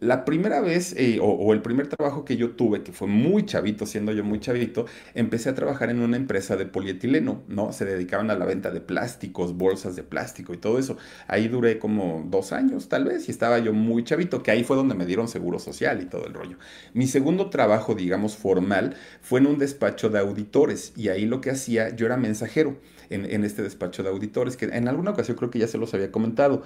La 0.04 0.26
primera 0.26 0.60
vez, 0.60 0.94
eh, 0.98 1.20
o, 1.22 1.54
el 1.54 1.62
primer 1.62 1.88
trabajo 1.88 2.26
que 2.26 2.36
yo 2.36 2.52
tuve, 2.52 2.84
que 2.84 2.92
fue 2.92 3.08
muy 3.08 3.46
chavito, 3.46 3.86
siendo 3.86 4.12
yo 4.12 4.26
muy 4.26 4.42
chavito, 4.42 4.86
empecé 5.14 5.48
a 5.48 5.56
trabajar 5.56 5.90
en 5.90 6.02
una 6.02 6.18
empresa 6.18 6.58
de 6.58 6.66
polietileno, 6.66 7.42
¿no? 7.48 7.72
Se 7.72 7.86
dedicaban 7.86 8.30
a 8.30 8.36
la 8.36 8.44
venta 8.44 8.70
de 8.70 8.82
plásticos, 8.82 9.56
bolsas 9.56 9.96
de 9.96 10.04
plástico 10.04 10.54
y 10.54 10.58
todo 10.58 10.78
eso. 10.78 10.98
Ahí 11.28 11.48
duré 11.48 11.80
como 11.80 12.26
dos 12.30 12.52
años, 12.52 12.90
tal 12.90 13.06
vez, 13.06 13.30
y 13.30 13.32
estaba 13.32 13.60
yo 13.60 13.72
muy 13.72 14.04
chavito, 14.04 14.44
que 14.44 14.52
ahí 14.52 14.66
fue 14.66 14.76
donde 14.76 14.94
me 14.94 15.06
dieron 15.06 15.30
seguro 15.30 15.58
social 15.58 16.02
y 16.02 16.06
todo 16.06 16.28
el 16.28 16.34
rollo. 16.34 16.58
Mi 16.94 17.08
segundo 17.08 17.50
trabajo, 17.50 17.96
digamos, 17.96 18.36
formal, 18.36 18.98
fue 19.22 19.40
en 19.40 19.48
un 19.48 19.58
despacho 19.58 20.10
de 20.10 20.20
auditores, 20.20 20.92
y 20.98 21.08
ahí 21.08 21.26
lo 21.26 21.40
que 21.40 21.50
hacía, 21.50 21.96
yo 21.96 22.08
era 22.08 22.18
mensajero 22.18 22.76
en, 23.10 23.24
en 23.24 23.46
este 23.46 23.64
despacho 23.64 24.04
de 24.04 24.10
auditores, 24.10 24.58
que 24.58 24.66
en 24.66 24.90
alguna 24.90 25.12
ocasión 25.12 25.38
creo 25.38 25.50
que 25.50 25.60
ya 25.60 25.68
se 25.68 25.78
los 25.78 25.94
había 25.94 26.12
comentado 26.12 26.64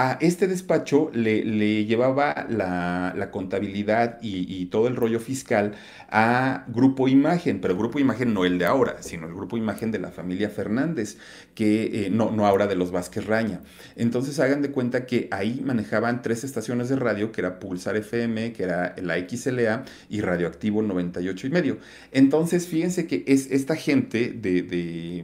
a 0.00 0.16
este 0.20 0.46
despacho 0.46 1.10
le, 1.12 1.44
le 1.44 1.84
llevaba 1.84 2.46
la, 2.48 3.28
contabilidad 3.30 4.18
y, 4.22 4.64
todo 4.66 4.88
el 4.88 4.96
rollo 4.96 5.20
fiscal 5.20 5.74
a 6.08 6.64
Grupo 6.68 7.06
Imagen, 7.06 7.60
pero 7.60 7.76
Grupo 7.76 7.98
Imagen 7.98 8.32
no 8.32 8.46
el 8.46 8.58
de 8.58 8.64
ahora, 8.64 9.02
sino 9.02 9.26
el 9.26 9.34
Grupo 9.34 9.58
Imagen 9.58 9.90
de 9.90 9.98
la 9.98 10.10
familia 10.10 10.48
Fernández, 10.48 11.18
que 11.54 12.06
eh, 12.06 12.10
no, 12.10 12.30
no 12.30 12.46
ahora 12.46 12.66
de 12.66 12.76
los 12.76 12.92
Vázquez 12.92 13.26
Raña. 13.26 13.60
Entonces 13.94 14.40
hagan 14.40 14.62
de 14.62 14.70
cuenta 14.70 15.04
que 15.04 15.28
ahí 15.30 15.60
manejaban 15.62 16.22
tres 16.22 16.44
estaciones 16.44 16.88
de 16.88 16.96
radio, 16.96 17.30
que 17.30 17.42
era 17.42 17.60
Pulsar 17.60 17.96
FM, 17.96 18.54
que 18.54 18.62
era 18.62 18.94
la 19.02 19.16
XLA 19.18 19.84
y 20.08 20.22
Radioactivo 20.22 20.80
98 20.80 21.46
y 21.46 21.50
medio. 21.50 21.78
Entonces 22.10 22.66
fíjense 22.66 23.06
que 23.06 23.22
es 23.26 23.50
esta 23.50 23.76
gente 23.76 24.32
de, 24.32 24.62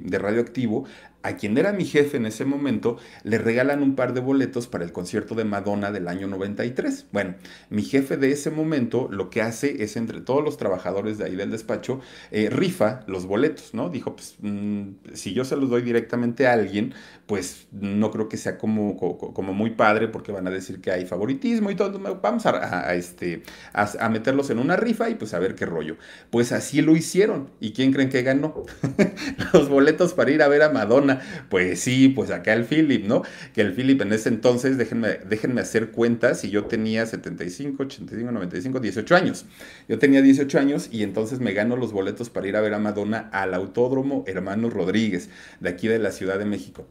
de 0.02 0.18
Radioactivo 0.18 0.86
a 1.26 1.36
quien 1.36 1.58
era 1.58 1.72
mi 1.72 1.84
jefe 1.84 2.16
en 2.18 2.26
ese 2.26 2.44
momento, 2.44 2.98
le 3.24 3.38
regalan 3.38 3.82
un 3.82 3.96
par 3.96 4.14
de 4.14 4.20
boletos 4.20 4.68
para 4.68 4.84
el 4.84 4.92
concierto 4.92 5.34
de 5.34 5.44
Madonna 5.44 5.90
del 5.90 6.06
año 6.06 6.28
93. 6.28 7.06
Bueno, 7.10 7.34
mi 7.68 7.82
jefe 7.82 8.16
de 8.16 8.30
ese 8.30 8.52
momento 8.52 9.08
lo 9.10 9.28
que 9.28 9.42
hace 9.42 9.82
es 9.82 9.96
entre 9.96 10.20
todos 10.20 10.44
los 10.44 10.56
trabajadores 10.56 11.18
de 11.18 11.24
ahí 11.24 11.34
del 11.34 11.50
despacho, 11.50 12.00
eh, 12.30 12.48
rifa 12.48 13.00
los 13.08 13.26
boletos, 13.26 13.74
¿no? 13.74 13.88
Dijo, 13.88 14.14
pues 14.14 14.36
mm, 14.40 14.82
si 15.14 15.32
yo 15.32 15.44
se 15.44 15.56
los 15.56 15.68
doy 15.68 15.82
directamente 15.82 16.46
a 16.46 16.52
alguien, 16.52 16.94
pues 17.26 17.66
no 17.72 18.10
creo 18.10 18.28
que 18.28 18.36
sea 18.36 18.56
como, 18.56 18.96
como, 18.96 19.52
muy 19.52 19.70
padre 19.70 20.08
porque 20.08 20.32
van 20.32 20.46
a 20.46 20.50
decir 20.50 20.80
que 20.80 20.92
hay 20.92 21.06
favoritismo 21.06 21.70
y 21.70 21.74
todo. 21.74 21.98
Vamos 22.22 22.46
a, 22.46 22.94
este, 22.94 23.42
a, 23.72 24.08
meterlos 24.08 24.50
en 24.50 24.58
una 24.58 24.76
rifa 24.76 25.10
y 25.10 25.16
pues 25.16 25.34
a 25.34 25.38
ver 25.38 25.54
qué 25.54 25.66
rollo. 25.66 25.96
Pues 26.30 26.52
así 26.52 26.82
lo 26.82 26.94
hicieron. 26.96 27.50
¿Y 27.60 27.72
quién 27.72 27.92
creen 27.92 28.10
que 28.10 28.22
ganó? 28.22 28.64
los 29.52 29.68
boletos 29.68 30.14
para 30.14 30.30
ir 30.30 30.42
a 30.42 30.48
ver 30.48 30.62
a 30.62 30.70
Madonna 30.70 31.20
pues 31.48 31.80
sí, 31.80 32.08
pues 32.08 32.30
acá 32.30 32.52
el 32.52 32.64
Philip, 32.64 33.04
¿no? 33.04 33.22
Que 33.54 33.60
el 33.60 33.72
Philip 33.72 34.00
en 34.02 34.12
ese 34.12 34.28
entonces, 34.28 34.78
déjenme, 34.78 35.18
déjenme 35.28 35.60
hacer 35.60 35.90
cuentas, 35.90 36.44
y 36.44 36.50
yo 36.50 36.64
tenía 36.64 37.06
75, 37.06 37.82
85, 37.82 38.32
95, 38.32 38.80
18 38.80 39.16
años. 39.16 39.46
Yo 39.88 39.98
tenía 39.98 40.22
18 40.22 40.58
años 40.58 40.88
y 40.90 41.02
entonces 41.02 41.40
me 41.40 41.52
gano 41.52 41.76
los 41.76 41.92
boletos 41.92 42.30
para 42.30 42.48
ir 42.48 42.56
a 42.56 42.60
ver 42.60 42.74
a 42.74 42.78
Madonna 42.78 43.28
al 43.32 43.54
Autódromo 43.54 44.24
Hermano 44.26 44.70
Rodríguez, 44.70 45.28
de 45.60 45.68
aquí 45.68 45.88
de 45.88 45.98
la 45.98 46.10
Ciudad 46.10 46.38
de 46.38 46.44
México. 46.44 46.86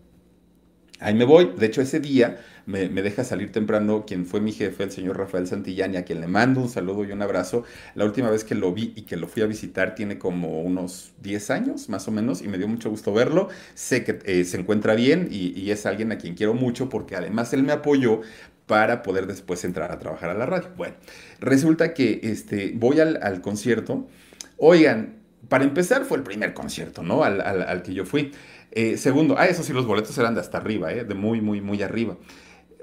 Ahí 1.00 1.14
me 1.14 1.25
voy. 1.25 1.52
De 1.58 1.66
hecho, 1.66 1.82
ese 1.82 2.00
día 2.00 2.38
me, 2.66 2.88
deja 2.88 3.24
salir 3.24 3.52
temprano 3.52 4.06
quien 4.06 4.25
fue 4.25 4.40
mi 4.40 4.52
jefe, 4.54 4.84
el 4.84 4.92
señor 4.92 5.18
Rafael 5.18 5.46
Santillani, 5.46 5.98
a 5.98 6.06
quien 6.06 6.22
le 6.22 6.28
mando 6.28 6.62
un 6.62 6.70
saludo 6.70 7.04
y 7.04 7.12
un 7.12 7.22
abrazo. 7.22 7.64
La 7.96 8.06
última 8.06 8.30
vez 8.30 8.44
que 8.44 8.56
lo 8.56 8.74
vi 8.74 8.94
y 8.96 9.02
que 9.02 9.18
lo 9.18 9.28
fui 9.28 9.42
a 9.44 9.46
visitar 9.46 9.94
tiene 9.94 10.18
como 10.18 10.62
unos 10.62 11.12
10 11.22 11.50
años, 11.52 11.90
más 11.90 12.08
o 12.08 12.12
menos, 12.12 12.42
y 12.42 12.48
me 12.48 12.58
dio 12.58 12.68
mucho 12.68 12.90
gusto 12.90 13.14
verlo. 13.14 13.50
Sé 13.74 14.04
que 14.04 14.20
eh, 14.25 14.46
se 14.46 14.58
encuentra 14.58 14.96
bien 14.96 15.28
y, 15.30 15.70
es 15.70 15.86
alguien 15.86 16.12
a 16.12 16.18
quien 16.18 16.36
quiero 16.36 16.54
mucho 16.54 16.88
porque 16.90 17.16
además 17.16 17.52
él 17.52 17.64
me 17.64 17.74
apoyó 17.74 18.22
para 18.66 19.04
poder 19.04 19.28
después 19.28 19.66
entrar 19.66 19.92
a 19.92 20.00
trabajar 20.00 20.30
a 20.30 20.34
la 20.34 20.46
radio. 20.46 20.70
Bueno, 20.78 20.96
resulta 21.40 21.94
que 21.94 22.22
este, 22.24 22.72
voy 22.75 23.00
al, 23.00 23.42
concierto. 23.42 24.08
Oigan, 24.58 25.18
para 25.50 25.66
empezar 25.66 26.06
fue 26.06 26.18
el 26.18 26.24
primer 26.24 26.54
concierto, 26.54 27.04
¿no? 27.04 27.24
Al, 27.24 27.42
al 27.42 27.84
que 27.84 27.94
yo 27.94 28.06
fui. 28.06 28.32
Eh, 28.75 28.98
segundo, 28.98 29.36
ah, 29.38 29.48
eso 29.48 29.63
sí, 29.63 29.72
los 29.72 29.88
boletos 29.88 30.17
eran 30.17 30.36
de 30.36 30.41
hasta 30.41 30.58
arriba, 30.58 30.91
eh, 30.91 31.05
de 31.05 31.15
muy, 31.15 31.39
muy, 31.39 31.62
muy 31.62 31.82
arriba. 31.82 32.17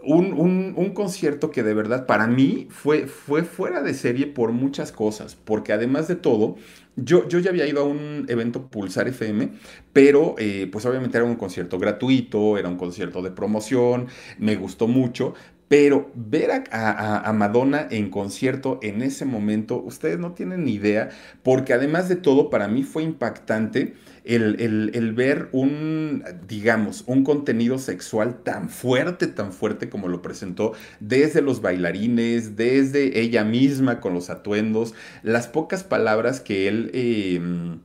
Un, 0.02 0.32
un, 0.32 0.94
concierto 0.94 1.52
que 1.52 1.62
de 1.62 1.74
verdad 1.74 2.06
para 2.06 2.26
mí 2.26 2.66
fue, 2.70 3.06
fue 3.06 3.44
fuera 3.44 3.82
de 3.82 3.94
serie 3.94 4.26
por 4.26 4.50
muchas 4.50 4.90
cosas, 4.90 5.36
porque 5.36 5.72
además 5.72 6.08
de 6.08 6.16
todo, 6.16 6.56
yo, 6.96 7.28
yo 7.28 7.38
ya 7.38 7.50
había 7.50 7.68
ido 7.68 7.82
a 7.82 7.84
un 7.84 8.26
evento 8.28 8.68
Pulsar 8.68 9.06
FM, 9.06 9.52
pero 9.92 10.34
eh, 10.38 10.68
pues 10.72 10.84
obviamente 10.86 11.18
era 11.18 11.26
un 11.26 11.36
concierto 11.36 11.78
gratuito, 11.78 12.58
era 12.58 12.68
un 12.68 12.78
concierto 12.78 13.22
de 13.22 13.30
promoción, 13.30 14.08
me 14.38 14.56
gustó 14.56 14.88
mucho, 14.88 15.34
pero 15.72 16.10
ver 16.14 16.64
a, 16.70 17.32
Madonna 17.32 17.88
en 17.90 18.10
concierto 18.10 18.78
en 18.82 19.00
ese 19.00 19.24
momento, 19.24 19.82
ustedes 19.82 20.18
no 20.18 20.32
tienen 20.32 20.66
ni 20.66 20.74
idea, 20.74 21.08
porque 21.42 21.72
además 21.72 22.10
de 22.10 22.16
todo, 22.16 22.50
para 22.50 22.68
mí 22.68 22.82
fue 22.82 23.04
impactante 23.04 23.94
el, 24.22 25.14
ver 25.16 25.48
un, 25.52 26.24
digamos, 26.46 27.04
un 27.06 27.24
contenido 27.24 27.78
sexual 27.78 28.42
tan 28.42 28.68
fuerte, 28.68 29.28
tan 29.28 29.54
fuerte 29.54 29.88
como 29.88 30.08
lo 30.08 30.20
presentó, 30.20 30.74
desde 31.00 31.40
los 31.40 31.62
bailarines, 31.62 32.54
desde 32.54 33.20
ella 33.20 33.42
misma 33.42 34.00
con 34.00 34.12
los 34.12 34.28
atuendos, 34.28 34.92
las 35.22 35.48
pocas 35.48 35.84
palabras 35.84 36.42
que 36.42 36.68
él... 36.68 36.90
Em, 36.92 37.80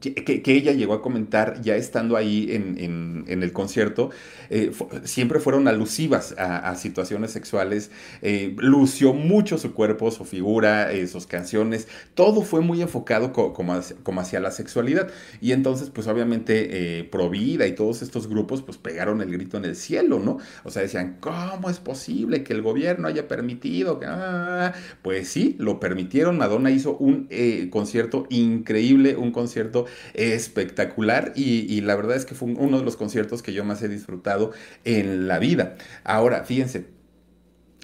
que, 0.00 0.42
ella 0.44 0.72
llegó 0.72 0.92
a 0.92 1.02
comentar 1.02 1.62
ya 1.62 1.76
estando 1.76 2.16
ahí 2.16 2.48
en, 2.50 3.24
el 3.26 3.52
concierto, 3.52 4.10
eh, 4.50 4.70
siempre 5.04 5.40
fueron 5.40 5.66
alusivas 5.66 6.34
a, 6.36 6.74
situaciones 6.76 7.30
sexuales, 7.30 7.90
eh, 8.22 8.54
lució 8.58 9.14
mucho 9.14 9.58
su 9.58 9.72
cuerpo, 9.72 10.10
su 10.10 10.24
figura, 10.24 10.92
eh, 10.92 11.06
sus 11.06 11.26
canciones, 11.26 11.88
todo 12.14 12.42
fue 12.42 12.60
muy 12.60 12.82
enfocado 12.82 13.32
como, 13.32 13.74
hacia, 14.20 14.40
la 14.40 14.50
sexualidad. 14.50 15.08
Y 15.40 15.52
entonces, 15.52 15.90
pues 15.90 16.06
obviamente, 16.06 17.08
Provida 17.10 17.66
y 17.66 17.72
todos 17.72 18.02
estos 18.02 18.28
grupos, 18.28 18.62
pues 18.62 18.76
pegaron 18.78 19.22
el 19.22 19.30
grito 19.30 19.56
en 19.56 19.64
el 19.64 19.76
cielo, 19.76 20.18
¿no? 20.18 20.38
O 20.64 20.70
sea, 20.70 20.82
decían, 20.82 21.16
¿cómo 21.20 21.70
es 21.70 21.80
posible 21.80 22.44
que 22.44 22.52
el 22.52 22.62
gobierno 22.62 23.08
haya 23.08 23.26
permitido? 23.26 24.00
Ah, 24.04 24.72
pues 25.02 25.28
sí, 25.28 25.56
lo 25.58 25.80
permitieron. 25.80 26.36
Madonna 26.36 26.70
hizo 26.70 26.96
un 26.96 27.28
concierto 27.70 28.26
increíble, 28.30 29.16
un 29.16 29.32
concierto 29.32 29.77
espectacular 30.14 31.32
y, 31.34 31.80
la 31.80 31.94
verdad 31.96 32.16
es 32.16 32.26
que 32.26 32.34
fue 32.34 32.48
uno 32.48 32.78
de 32.78 32.84
los 32.84 32.96
conciertos 32.96 33.42
que 33.42 33.52
yo 33.52 33.64
más 33.64 33.82
he 33.82 33.88
disfrutado 33.88 34.52
en 34.84 35.28
la 35.28 35.38
vida. 35.38 35.76
Ahora, 36.04 36.44
fíjense, 36.44 36.86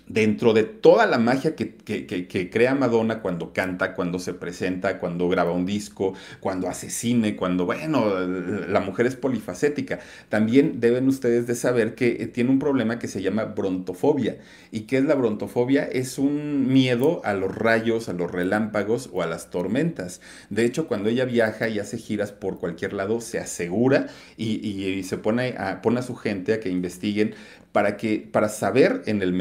dentro 0.07 0.53
de 0.53 0.65
toda 0.65 1.07
la 1.07 1.19
magia 1.19 1.55
que, 1.57 2.49
crea 2.53 2.75
Madonna 2.75 3.21
cuando 3.21 3.53
canta, 3.53 3.95
cuando 3.95 4.19
se 4.19 4.35
presenta, 4.35 4.99
cuando 4.99 5.29
graba 5.29 5.53
un 5.53 5.65
disco, 5.65 6.15
cuando 6.41 6.69
hace 6.69 6.91
cine, 6.91 7.37
cuando, 7.37 7.65
bueno, 7.67 8.21
la 8.21 8.81
mujer 8.81 9.07
es 9.07 9.17
polifacética. 9.17 10.01
También 10.29 10.81
deben 10.81 11.09
ustedes 11.09 11.47
de 11.47 11.55
saber 11.55 11.95
que 11.95 12.17
eh, 12.21 12.27
tiene 12.27 12.51
un 12.51 12.59
problema 12.59 12.99
que 12.99 13.09
se 13.09 13.23
llama 13.23 13.45
brontofobia. 13.45 14.39
¿Y 14.71 14.83
qué 14.83 14.99
es 14.99 15.05
la 15.05 15.15
brontofobia? 15.15 15.85
Es 15.85 16.19
un 16.19 16.69
miedo 16.73 17.23
a 17.25 17.33
los 17.35 17.55
rayos, 17.55 18.09
a 18.09 18.13
los 18.13 18.31
relámpagos 18.31 19.09
o 19.13 19.23
a 19.23 19.27
las 19.27 19.51
tormentas. 19.51 20.21
De 20.51 20.65
hecho, 20.65 20.87
cuando 20.87 21.09
ella 21.09 21.25
viaja 21.25 21.69
y 21.69 21.79
hace 21.79 21.99
giras 21.99 22.33
por 22.33 22.59
cualquier 22.59 22.93
lado, 22.93 23.21
se 23.21 23.39
asegura 23.39 24.09
y, 24.37 25.03
se 25.05 25.19
pone 25.19 25.55
a, 25.59 25.83
pone 25.83 26.01
a 26.01 26.03
su 26.03 26.15
gente 26.15 26.55
a 26.55 26.61
que 26.61 26.69
investiguen 26.69 27.35
para, 27.75 27.97
que, 27.97 28.21
para 28.31 28.49
saber 28.49 29.03
en 29.07 29.21
el 29.21 29.33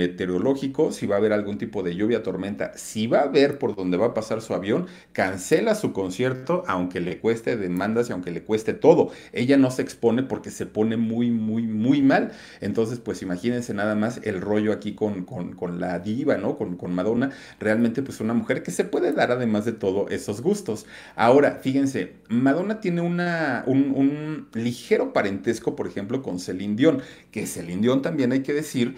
si 0.91 1.07
va 1.07 1.15
a 1.15 1.17
haber 1.17 1.33
algún 1.33 1.57
tipo 1.57 1.83
de 1.83 1.95
lluvia, 1.95 2.23
tormenta, 2.23 2.71
si 2.75 3.07
va 3.07 3.21
a 3.21 3.27
ver 3.27 3.57
por 3.59 3.75
dónde 3.75 3.97
va 3.97 4.07
a 4.07 4.13
pasar 4.13 4.41
su 4.41 4.53
avión, 4.53 4.87
cancela 5.11 5.75
su 5.75 5.93
concierto 5.93 6.63
aunque 6.67 6.99
le 6.99 7.19
cueste 7.19 7.57
demandas 7.57 8.09
y 8.09 8.13
aunque 8.13 8.31
le 8.31 8.43
cueste 8.43 8.73
todo. 8.73 9.11
Ella 9.31 9.57
no 9.57 9.71
se 9.71 9.81
expone 9.81 10.23
porque 10.23 10.51
se 10.51 10.65
pone 10.65 10.97
muy, 10.97 11.31
muy, 11.31 11.63
muy 11.63 12.01
mal. 12.01 12.31
Entonces, 12.61 12.99
pues 12.99 13.21
imagínense 13.21 13.73
nada 13.73 13.95
más 13.95 14.19
el 14.23 14.41
rollo 14.41 14.71
aquí 14.71 14.93
con, 14.93 15.23
con, 15.25 15.79
la 15.79 15.99
diva, 15.99 16.37
¿no? 16.37 16.57
Con, 16.57 16.77
con 16.77 16.93
Madonna. 16.93 17.31
Realmente, 17.59 18.01
pues 18.01 18.19
una 18.19 18.33
mujer 18.33 18.63
que 18.63 18.71
se 18.71 18.85
puede 18.85 19.11
dar 19.13 19.31
además 19.31 19.65
de 19.65 19.73
todo 19.73 20.07
esos 20.09 20.41
gustos. 20.41 20.85
Ahora, 21.15 21.59
fíjense, 21.61 22.13
Madonna 22.29 22.79
tiene 22.79 23.01
una, 23.01 23.63
un, 23.65 23.91
un 23.95 24.47
ligero 24.53 25.13
parentesco, 25.13 25.75
por 25.75 25.87
ejemplo, 25.87 26.21
con 26.21 26.39
Celine 26.39 26.75
Dion, 26.75 27.01
que 27.31 27.47
Celine 27.47 27.81
Dion 27.81 28.01
también 28.01 28.31
hay 28.31 28.41
que 28.41 28.53
decir 28.53 28.95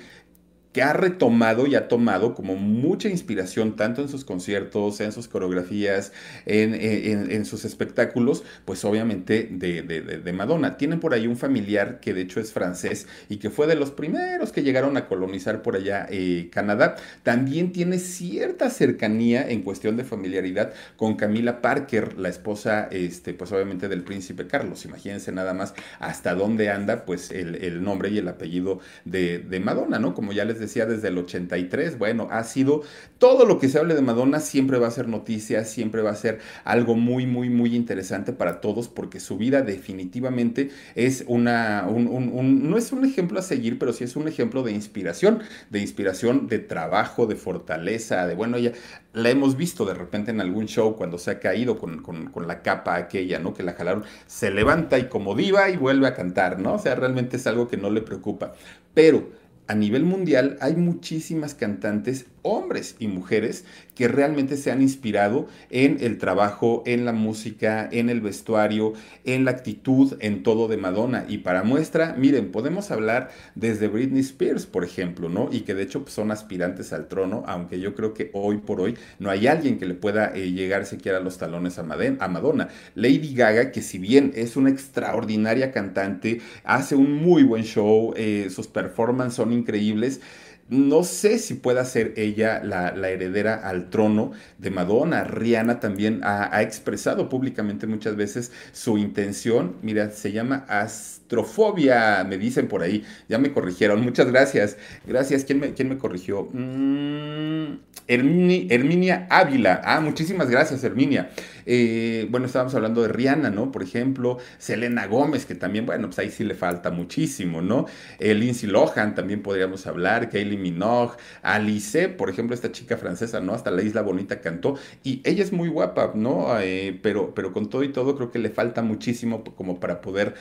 que 0.75 0.83
ha 0.83 0.91
retomado 0.91 1.67
y 1.67 1.75
ha 1.75 1.87
tomado 1.87 2.33
como 2.33 2.57
mucha 2.57 3.07
inspiración 3.07 3.77
tanto 3.77 4.01
en 4.01 4.09
sus 4.09 4.25
conciertos, 4.25 4.99
en 4.99 5.13
sus 5.13 5.29
coreografías, 5.29 6.11
en, 6.45 7.45
sus 7.45 7.63
espectáculos, 7.63 8.43
pues 8.65 8.83
obviamente 8.83 9.47
de, 9.49 10.33
Madonna. 10.33 10.75
Tienen 10.75 10.99
por 10.99 11.13
ahí 11.13 11.27
un 11.27 11.37
familiar 11.37 12.01
que 12.01 12.13
de 12.13 12.23
hecho 12.23 12.41
es 12.41 12.51
francés 12.51 13.07
y 13.29 13.37
que 13.37 13.49
fue 13.49 13.67
de 13.67 13.75
los 13.75 13.91
primeros 13.91 14.51
que 14.51 14.63
llegaron 14.63 14.97
a 14.97 15.07
colonizar 15.07 15.61
por 15.61 15.77
allá 15.77 16.07
eh, 16.09 16.49
Canadá. 16.51 16.97
También 17.23 17.71
tiene 17.71 17.97
cierta 17.97 18.69
cercanía 18.69 19.49
en 19.49 19.61
cuestión 19.61 19.95
de 19.95 20.03
familiaridad 20.03 20.73
con 20.97 21.15
Camila 21.15 21.61
Parker, 21.61 22.17
la 22.17 22.27
esposa, 22.27 22.89
este, 22.91 23.33
pues 23.33 23.49
obviamente 23.53 23.87
del 23.87 24.03
príncipe 24.03 24.45
Carlos. 24.45 24.83
Imagínense 24.83 25.31
nada 25.31 25.53
más 25.53 25.73
hasta 25.99 26.35
dónde 26.35 26.69
anda 26.69 27.05
pues 27.05 27.31
el, 27.31 27.55
el 27.63 27.81
nombre 27.81 28.09
y 28.09 28.17
el 28.17 28.27
apellido 28.27 28.81
de, 29.05 29.61
Madonna, 29.63 29.99
¿no? 29.99 30.13
Como 30.13 30.33
ya 30.33 30.43
les 30.43 30.59
decía 30.59 30.64
desde 30.65 31.07
el 31.09 31.17
83, 31.17 31.97
bueno, 31.97 32.27
ha 32.31 32.43
sido 32.43 32.83
todo 33.17 33.45
lo 33.45 33.59
que 33.59 33.69
se 33.69 33.79
hable 33.79 33.95
de 33.95 34.01
Madonna 34.01 34.39
siempre 34.39 34.77
va 34.77 34.87
a 34.87 34.91
ser 34.91 35.07
noticia, 35.07 35.63
siempre 35.63 36.01
va 36.01 36.11
a 36.11 36.15
ser 36.15 36.39
algo 36.63 36.95
muy, 36.95 37.25
muy, 37.25 37.49
muy 37.49 37.75
interesante 37.75 38.33
para 38.33 38.61
todos 38.61 38.87
porque 38.87 39.19
su 39.19 39.37
vida 39.37 39.61
definitivamente 39.61 40.69
es 40.95 41.23
una, 41.27 41.87
un, 41.87 42.69
no 42.69 42.77
es 42.77 42.91
un 42.91 43.05
ejemplo 43.05 43.39
a 43.39 43.41
seguir, 43.41 43.79
pero 43.79 43.93
sí 43.93 44.03
es 44.03 44.15
un 44.15 44.27
ejemplo 44.27 44.63
de 44.63 44.71
inspiración, 44.71 45.41
de 45.69 45.79
inspiración, 45.79 46.47
de 46.47 46.59
trabajo, 46.59 47.25
de 47.25 47.35
fortaleza, 47.35 48.27
de, 48.27 48.35
bueno, 48.35 48.57
ya 48.57 48.71
la 49.13 49.29
hemos 49.29 49.55
visto 49.55 49.85
de 49.85 49.93
repente 49.93 50.31
en 50.31 50.41
algún 50.41 50.65
show 50.67 50.95
cuando 50.97 51.17
se 51.17 51.31
ha 51.31 51.39
caído 51.39 51.77
con, 51.77 52.01
con 52.01 52.47
la 52.47 52.61
capa 52.61 52.95
aquella, 52.95 53.39
¿no? 53.39 53.53
Que 53.53 53.63
la 53.63 53.73
jalaron, 53.73 54.03
se 54.27 54.51
levanta 54.51 54.99
y 54.99 55.07
como 55.07 55.35
diva 55.35 55.69
y 55.69 55.77
vuelve 55.77 56.07
a 56.07 56.13
cantar, 56.13 56.59
¿no? 56.59 56.73
O 56.73 56.79
sea, 56.79 56.95
realmente 56.95 57.37
es 57.37 57.47
algo 57.47 57.67
que 57.67 57.77
no 57.77 57.89
le 57.89 58.01
preocupa. 58.01 58.53
Pero 58.93 59.29
a 59.67 59.75
nivel 59.75 60.03
mundial 60.03 60.57
hay 60.61 60.75
muchísimas 60.75 61.55
cantantes, 61.55 62.25
hombres 62.45 62.95
y 62.99 63.07
mujeres, 63.07 63.65
que 63.95 64.07
realmente 64.07 64.55
se 64.55 64.71
han 64.71 64.81
inspirado 64.81 65.47
en 65.69 65.97
el 65.99 66.17
trabajo, 66.17 66.83
en 66.85 67.03
la 67.03 67.11
música, 67.11 67.89
en 67.91 68.09
el 68.09 68.21
vestuario, 68.21 68.93
en 69.23 69.45
la 69.45 69.51
actitud, 69.51 70.17
en 70.19 70.43
todo 70.43 70.67
de 70.67 70.77
Madonna. 70.77 71.25
Y 71.27 71.39
para 71.39 71.63
muestra, 71.63 72.15
miren, 72.17 72.51
podemos 72.51 72.91
hablar 72.91 73.31
desde 73.55 73.87
Britney 73.87 74.21
Spears, 74.21 74.65
por 74.65 74.83
ejemplo, 74.83 75.27
¿no? 75.27 75.49
Y 75.51 75.61
que 75.61 75.73
de 75.73 75.83
hecho 75.83 76.03
pues, 76.03 76.13
son 76.13 76.31
aspirantes 76.31 76.93
al 76.93 77.07
trono, 77.07 77.43
aunque 77.47 77.79
yo 77.79 77.95
creo 77.95 78.13
que 78.13 78.29
hoy 78.33 78.57
por 78.57 78.79
hoy 78.79 78.95
no 79.17 79.29
hay 79.29 79.47
alguien 79.47 79.79
que 79.79 79.85
le 79.85 79.95
pueda 79.95 80.31
eh, 80.35 80.51
llegar 80.51 80.85
siquiera 80.85 81.17
a 81.17 81.21
los 81.21 81.37
talones 81.37 81.79
a, 81.79 81.83
Madonna. 81.83 82.69
Lady 82.93 83.33
Gaga, 83.33 83.71
que 83.71 83.81
si 83.81 83.97
bien 83.97 84.31
es 84.35 84.55
una 84.55 84.69
extraordinaria 84.69 85.71
cantante, 85.71 86.41
hace 86.63 86.95
un 86.95 87.13
muy 87.13 87.43
buen 87.43 87.63
show, 87.63 88.13
eh, 88.15 88.49
sus 88.49 88.67
performances 88.67 89.35
son 89.35 89.51
increíbles. 89.51 90.21
No 90.67 91.03
sé 91.03 91.37
si 91.37 91.53
pueda 91.53 91.85
ser 91.85 92.13
ella 92.17 92.59
la, 92.63 92.89
heredera 93.09 93.53
al 93.53 93.91
trono 93.91 94.31
de 94.57 94.71
Madonna. 94.71 95.23
Rihanna 95.23 95.79
también 95.79 96.21
ha, 96.23 96.59
expresado 96.63 97.29
públicamente 97.29 97.85
muchas 97.85 98.15
veces 98.15 98.51
su 98.71 98.97
intención. 98.97 99.75
Mira, 99.83 100.09
se 100.09 100.31
llama 100.31 100.65
astrofobia, 100.67 102.23
me 102.27 102.39
dicen 102.39 102.67
por 102.67 102.81
ahí. 102.81 103.03
Ya 103.29 103.37
me 103.37 103.53
corrigieron. 103.53 104.01
Muchas 104.01 104.31
gracias. 104.31 104.77
Gracias. 105.05 105.45
¿Quién 105.45 105.59
me, 105.59 105.73
quién 105.73 105.87
me 105.87 105.99
corrigió? 105.99 106.49
Mm, 106.51 107.77
Herminia 108.07 109.27
Ávila. 109.29 109.81
Ah, 109.83 109.99
muchísimas 109.99 110.49
gracias, 110.49 110.83
Herminia. 110.83 111.29
Eh, 111.65 112.27
bueno, 112.29 112.45
estábamos 112.45 112.75
hablando 112.75 113.01
de 113.01 113.07
Rihanna, 113.09 113.49
¿no? 113.49 113.71
Por 113.71 113.83
ejemplo, 113.83 114.37
Selena 114.57 115.07
Gómez, 115.07 115.45
que 115.45 115.55
también, 115.55 115.85
bueno, 115.85 116.07
pues 116.07 116.19
ahí 116.19 116.29
sí 116.29 116.43
le 116.43 116.55
falta 116.55 116.91
muchísimo, 116.91 117.61
¿no? 117.61 117.85
Eh, 118.19 118.33
Lindsay 118.33 118.69
Lohan 118.69 119.15
también 119.15 119.41
podríamos 119.41 119.87
hablar, 119.87 120.29
Kaylee 120.29 120.57
Minogue, 120.57 121.17
Alice, 121.41 122.09
por 122.09 122.29
ejemplo, 122.29 122.53
esta 122.53 122.71
chica 122.71 122.97
francesa, 122.97 123.39
¿no? 123.39 123.53
Hasta 123.53 123.71
La 123.71 123.81
Isla 123.81 124.01
Bonita 124.01 124.41
cantó 124.41 124.77
y 125.03 125.21
ella 125.23 125.43
es 125.43 125.51
muy 125.51 125.69
guapa, 125.69 126.11
¿no? 126.15 126.59
Eh, 126.59 126.99
pero, 127.01 127.33
pero 127.33 127.53
con 127.53 127.69
todo 127.69 127.83
y 127.83 127.91
todo 127.91 128.15
creo 128.15 128.31
que 128.31 128.39
le 128.39 128.49
falta 128.49 128.81
muchísimo 128.81 129.43
como 129.43 129.79
para 129.79 130.01
poder 130.01 130.35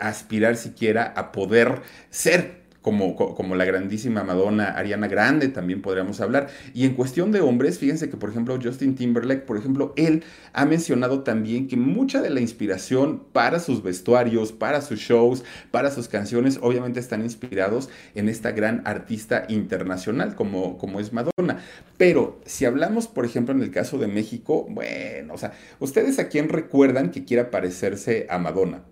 aspirar 0.00 0.56
siquiera 0.56 1.12
a 1.16 1.32
poder 1.32 1.82
ser 2.10 2.65
como, 2.86 3.56
la 3.56 3.64
grandísima 3.64 4.22
Madonna, 4.22 4.68
Ariana 4.68 5.08
Grande 5.08 5.48
también 5.48 5.82
podríamos 5.82 6.20
hablar. 6.20 6.46
Y 6.72 6.84
en 6.84 6.94
cuestión 6.94 7.32
de 7.32 7.40
hombres, 7.40 7.80
fíjense 7.80 8.08
que 8.08 8.16
por 8.16 8.30
ejemplo 8.30 8.56
Justin 8.62 8.94
Timberlake, 8.94 9.42
por 9.42 9.56
ejemplo, 9.56 9.92
él 9.96 10.22
ha 10.52 10.66
mencionado 10.66 11.24
también 11.24 11.66
que 11.66 11.76
mucha 11.76 12.22
de 12.22 12.30
la 12.30 12.40
inspiración 12.40 13.24
para 13.32 13.58
sus 13.58 13.82
vestuarios, 13.82 14.52
para 14.52 14.82
sus 14.82 15.00
shows, 15.00 15.42
para 15.72 15.90
sus 15.90 16.06
canciones, 16.06 16.60
obviamente 16.62 17.00
están 17.00 17.22
inspirados 17.22 17.88
en 18.14 18.28
esta 18.28 18.52
gran 18.52 18.82
artista 18.84 19.46
internacional 19.48 20.36
como, 20.36 20.78
como 20.78 21.00
es 21.00 21.12
Madonna. 21.12 21.58
Pero 21.96 22.40
si 22.44 22.66
hablamos, 22.66 23.08
por 23.08 23.24
ejemplo, 23.24 23.52
en 23.52 23.62
el 23.62 23.72
caso 23.72 23.98
de 23.98 24.06
México, 24.06 24.64
bueno, 24.70 25.34
o 25.34 25.38
sea, 25.38 25.54
¿ustedes 25.80 26.20
a 26.20 26.28
quién 26.28 26.48
recuerdan 26.48 27.10
que 27.10 27.24
quiera 27.24 27.50
parecerse 27.50 28.28
a 28.30 28.38
Madonna? 28.38 28.84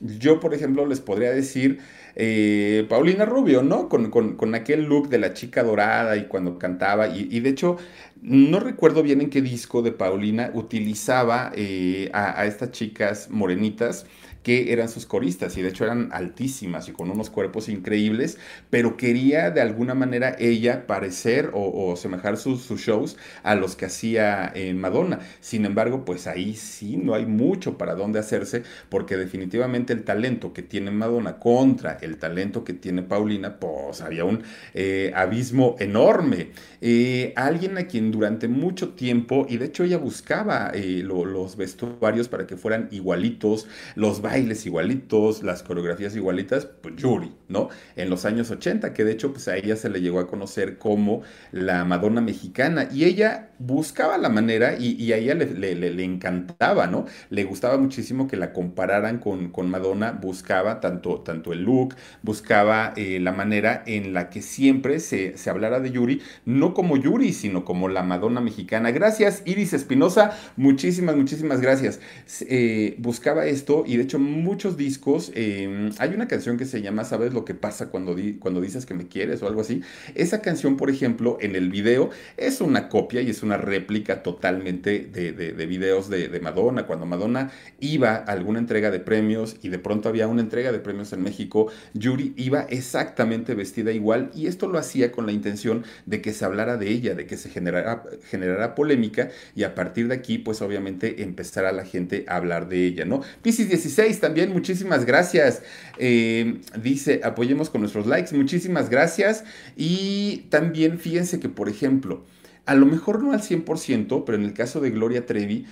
Yo, 0.00 0.40
por 0.40 0.54
ejemplo, 0.54 0.86
les 0.86 1.00
podría 1.00 1.30
decir 1.30 1.78
eh, 2.16 2.86
Paulina 2.88 3.24
Rubio, 3.24 3.62
¿no? 3.62 3.88
Con, 3.88 4.54
aquel 4.54 4.84
look 4.84 5.08
de 5.08 5.18
la 5.18 5.32
chica 5.34 5.62
dorada 5.62 6.16
y 6.16 6.26
cuando 6.26 6.58
cantaba. 6.58 7.08
Y, 7.08 7.40
de 7.40 7.50
hecho, 7.50 7.76
no 8.22 8.60
recuerdo 8.60 9.02
bien 9.02 9.20
en 9.20 9.30
qué 9.30 9.42
disco 9.42 9.82
de 9.82 9.92
Paulina 9.92 10.50
utilizaba 10.54 11.52
eh, 11.54 12.10
a, 12.12 12.44
estas 12.46 12.70
chicas 12.72 13.30
morenitas 13.30 14.06
que 14.42 14.72
eran 14.72 14.88
sus 14.88 15.06
coristas 15.06 15.56
y 15.56 15.62
de 15.62 15.68
hecho 15.68 15.84
eran 15.84 16.08
altísimas 16.12 16.88
y 16.88 16.92
con 16.92 17.10
unos 17.10 17.30
cuerpos 17.30 17.68
increíbles, 17.68 18.38
pero 18.70 18.96
quería 18.96 19.50
de 19.50 19.60
alguna 19.60 19.94
manera 19.94 20.34
ella 20.38 20.86
parecer 20.86 21.50
o, 21.52 21.96
semejar 21.96 22.36
sus, 22.36 22.68
shows 22.80 23.16
a 23.42 23.54
los 23.54 23.76
que 23.76 23.86
hacía 23.86 24.52
eh, 24.54 24.72
Madonna. 24.74 25.20
Sin 25.40 25.64
embargo, 25.64 26.04
pues 26.04 26.26
ahí 26.26 26.54
sí 26.54 26.96
no 26.96 27.14
hay 27.14 27.26
mucho 27.26 27.76
para 27.76 27.94
dónde 27.94 28.18
hacerse 28.18 28.62
porque 28.88 29.16
definitivamente 29.16 29.92
el 29.92 30.04
talento 30.04 30.52
que 30.52 30.62
tiene 30.62 30.90
Madonna 30.90 31.38
contra 31.38 31.98
el 32.00 32.16
talento 32.16 32.64
que 32.64 32.72
tiene 32.72 33.02
Paulina, 33.02 33.58
pues 33.58 34.00
había 34.00 34.24
un 34.24 34.42
eh, 34.74 35.12
abismo 35.14 35.76
enorme. 35.78 36.50
Eh, 36.80 37.32
alguien 37.36 37.76
a 37.76 37.84
quien 37.84 38.10
durante 38.10 38.48
mucho 38.48 38.90
tiempo, 38.90 39.46
y 39.48 39.58
de 39.58 39.66
hecho 39.66 39.84
ella 39.84 39.98
buscaba 39.98 40.72
los 40.74 41.56
vestuarios 41.56 42.28
para 42.28 42.46
que 42.46 42.56
fueran 42.56 42.88
igualitos, 42.90 43.66
los 43.94 44.22
bailes 44.30 44.64
igualitos, 44.64 45.42
las 45.42 45.64
coreografías 45.64 46.14
igualitas, 46.14 46.64
pues 46.64 46.94
Yuri, 46.94 47.32
¿no? 47.48 47.68
En 47.96 48.08
los 48.10 48.24
años 48.24 48.48
80, 48.48 48.94
que 48.94 49.02
de 49.02 49.10
hecho 49.10 49.32
pues 49.32 49.48
a 49.48 49.56
ella 49.56 49.74
se 49.74 49.90
le 49.90 50.00
llegó 50.00 50.20
a 50.20 50.28
conocer 50.28 50.78
como 50.78 51.22
la 51.50 51.84
Madonna 51.84 52.20
mexicana 52.20 52.88
y 52.92 53.06
ella 53.06 53.50
buscaba 53.58 54.18
la 54.18 54.28
manera 54.28 54.76
y, 54.78 55.12
a 55.12 55.16
ella 55.16 55.34
le, 55.34 56.04
encantaba, 56.04 56.86
¿no? 56.86 57.06
Le 57.28 57.42
gustaba 57.42 57.76
muchísimo 57.76 58.28
que 58.28 58.36
la 58.36 58.52
compararan 58.52 59.18
con, 59.18 59.50
con 59.50 59.68
Madonna, 59.68 60.12
buscaba 60.12 60.80
tanto, 60.80 61.22
tanto 61.22 61.52
el 61.52 61.64
look, 61.64 61.96
buscaba 62.22 62.92
eh, 62.96 63.18
la 63.20 63.32
manera 63.32 63.82
en 63.86 64.14
la 64.14 64.30
que 64.30 64.42
siempre 64.42 65.00
se, 65.00 65.36
se 65.36 65.50
hablara 65.50 65.80
de 65.80 65.90
Yuri, 65.90 66.22
no 66.44 66.72
como 66.72 66.96
Yuri, 66.96 67.32
sino 67.32 67.64
como 67.64 67.88
la 67.88 68.04
Madonna 68.04 68.40
mexicana. 68.40 68.92
Gracias, 68.92 69.42
Iris 69.44 69.72
Espinosa, 69.72 70.38
muchísimas, 70.56 71.16
muchísimas 71.16 71.60
gracias. 71.60 71.98
Eh, 72.42 72.94
buscaba 72.98 73.46
esto 73.46 73.82
y 73.86 73.96
de 73.96 74.04
hecho 74.04 74.19
muchos 74.20 74.76
discos. 74.76 75.32
Em, 75.34 75.90
hay 75.98 76.14
una 76.14 76.28
canción 76.28 76.56
que 76.56 76.64
se 76.64 76.82
llama 76.82 77.04
¿Sabes 77.04 77.32
lo 77.32 77.44
que 77.44 77.54
pasa 77.54 77.88
cuando, 77.90 78.16
cuando 78.38 78.60
dices 78.60 78.86
que 78.86 78.94
me 78.94 79.08
quieres 79.08 79.42
o 79.42 79.46
algo 79.46 79.60
así? 79.60 79.82
Esa 80.14 80.40
canción, 80.40 80.76
por 80.76 80.90
ejemplo, 80.90 81.38
en 81.40 81.56
el 81.56 81.70
video 81.70 82.10
es 82.36 82.60
una 82.60 82.88
copia 82.88 83.22
y 83.22 83.30
es 83.30 83.42
una 83.42 83.56
réplica 83.56 84.22
totalmente 84.22 85.08
de, 85.12 85.32
de, 85.32 85.66
videos 85.66 86.08
de, 86.08 86.28
de, 86.28 86.40
Madonna. 86.40 86.86
Cuando 86.86 87.06
Madonna 87.06 87.50
iba 87.80 88.14
a 88.14 88.24
alguna 88.24 88.58
entrega 88.58 88.90
de 88.90 89.00
premios 89.00 89.56
y 89.62 89.68
de 89.68 89.78
pronto 89.78 90.08
había 90.08 90.28
una 90.28 90.42
entrega 90.42 90.72
de 90.72 90.78
premios 90.78 91.12
en 91.12 91.22
México, 91.22 91.68
Yuri 91.94 92.34
iba 92.36 92.62
exactamente 92.62 93.54
vestida 93.54 93.92
igual 93.92 94.30
y 94.34 94.46
esto 94.46 94.68
lo 94.68 94.78
hacía 94.78 95.12
con 95.12 95.26
la 95.26 95.32
intención 95.32 95.84
de 96.06 96.20
que 96.20 96.32
se 96.32 96.44
hablara 96.44 96.76
de 96.76 96.88
ella, 96.88 97.14
de 97.14 97.26
que 97.26 97.36
se 97.36 97.50
generara, 97.50 98.04
generara 98.30 98.74
polémica 98.74 99.30
y 99.54 99.64
a 99.64 99.74
partir 99.74 100.08
de 100.08 100.14
aquí, 100.14 100.38
pues 100.38 100.62
obviamente 100.62 101.22
empezara 101.22 101.72
la 101.72 101.84
gente 101.84 102.24
a 102.28 102.36
hablar 102.36 102.68
de 102.68 102.86
ella, 102.86 103.04
¿no? 103.04 103.22
Pisces 103.42 103.68
16 103.68 104.09
también, 104.18 104.52
muchísimas 104.52 105.04
gracias. 105.04 105.62
Eh, 105.98 106.60
dice, 106.82 107.20
apoyemos 107.22 107.70
con 107.70 107.82
nuestros 107.82 108.06
likes, 108.06 108.34
muchísimas 108.34 108.90
gracias. 108.90 109.44
Y 109.76 110.46
también 110.48 110.98
fíjense 110.98 111.38
que, 111.38 111.48
por 111.48 111.68
ejemplo, 111.68 112.24
a 112.66 112.74
lo 112.74 112.86
mejor 112.86 113.22
no 113.22 113.32
al 113.32 113.42
100%, 113.42 114.24
pero 114.24 114.36
en 114.36 114.44
el 114.44 114.54
caso 114.54 114.80
de 114.80 114.90
Gloria 114.90 115.26
Trevi, 115.26 115.66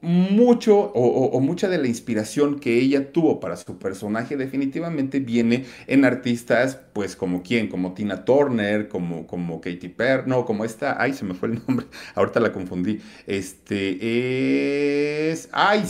mucho 0.00 0.78
o, 0.78 1.40
mucha 1.40 1.68
de 1.68 1.78
la 1.78 1.88
inspiración 1.88 2.60
que 2.60 2.78
ella 2.78 3.12
tuvo 3.12 3.40
para 3.40 3.56
su 3.56 3.78
personaje 3.78 4.36
definitivamente 4.36 5.18
viene 5.18 5.64
en 5.86 6.04
artistas 6.04 6.78
pues 6.98 7.14
como 7.14 7.44
quién, 7.44 7.68
como 7.68 7.94
Tina 7.94 8.24
Turner, 8.24 8.88
como, 8.88 9.24
como 9.28 9.60
Katy 9.60 9.88
Perry, 9.90 10.24
no, 10.26 10.44
como 10.44 10.64
esta, 10.64 11.00
ay, 11.00 11.12
se 11.12 11.24
me 11.24 11.32
fue 11.32 11.50
el 11.50 11.62
nombre, 11.64 11.86
ahorita 12.16 12.40
la 12.40 12.52
confundí, 12.52 13.00
este 13.24 15.30
es, 15.30 15.48
ay, 15.52 15.84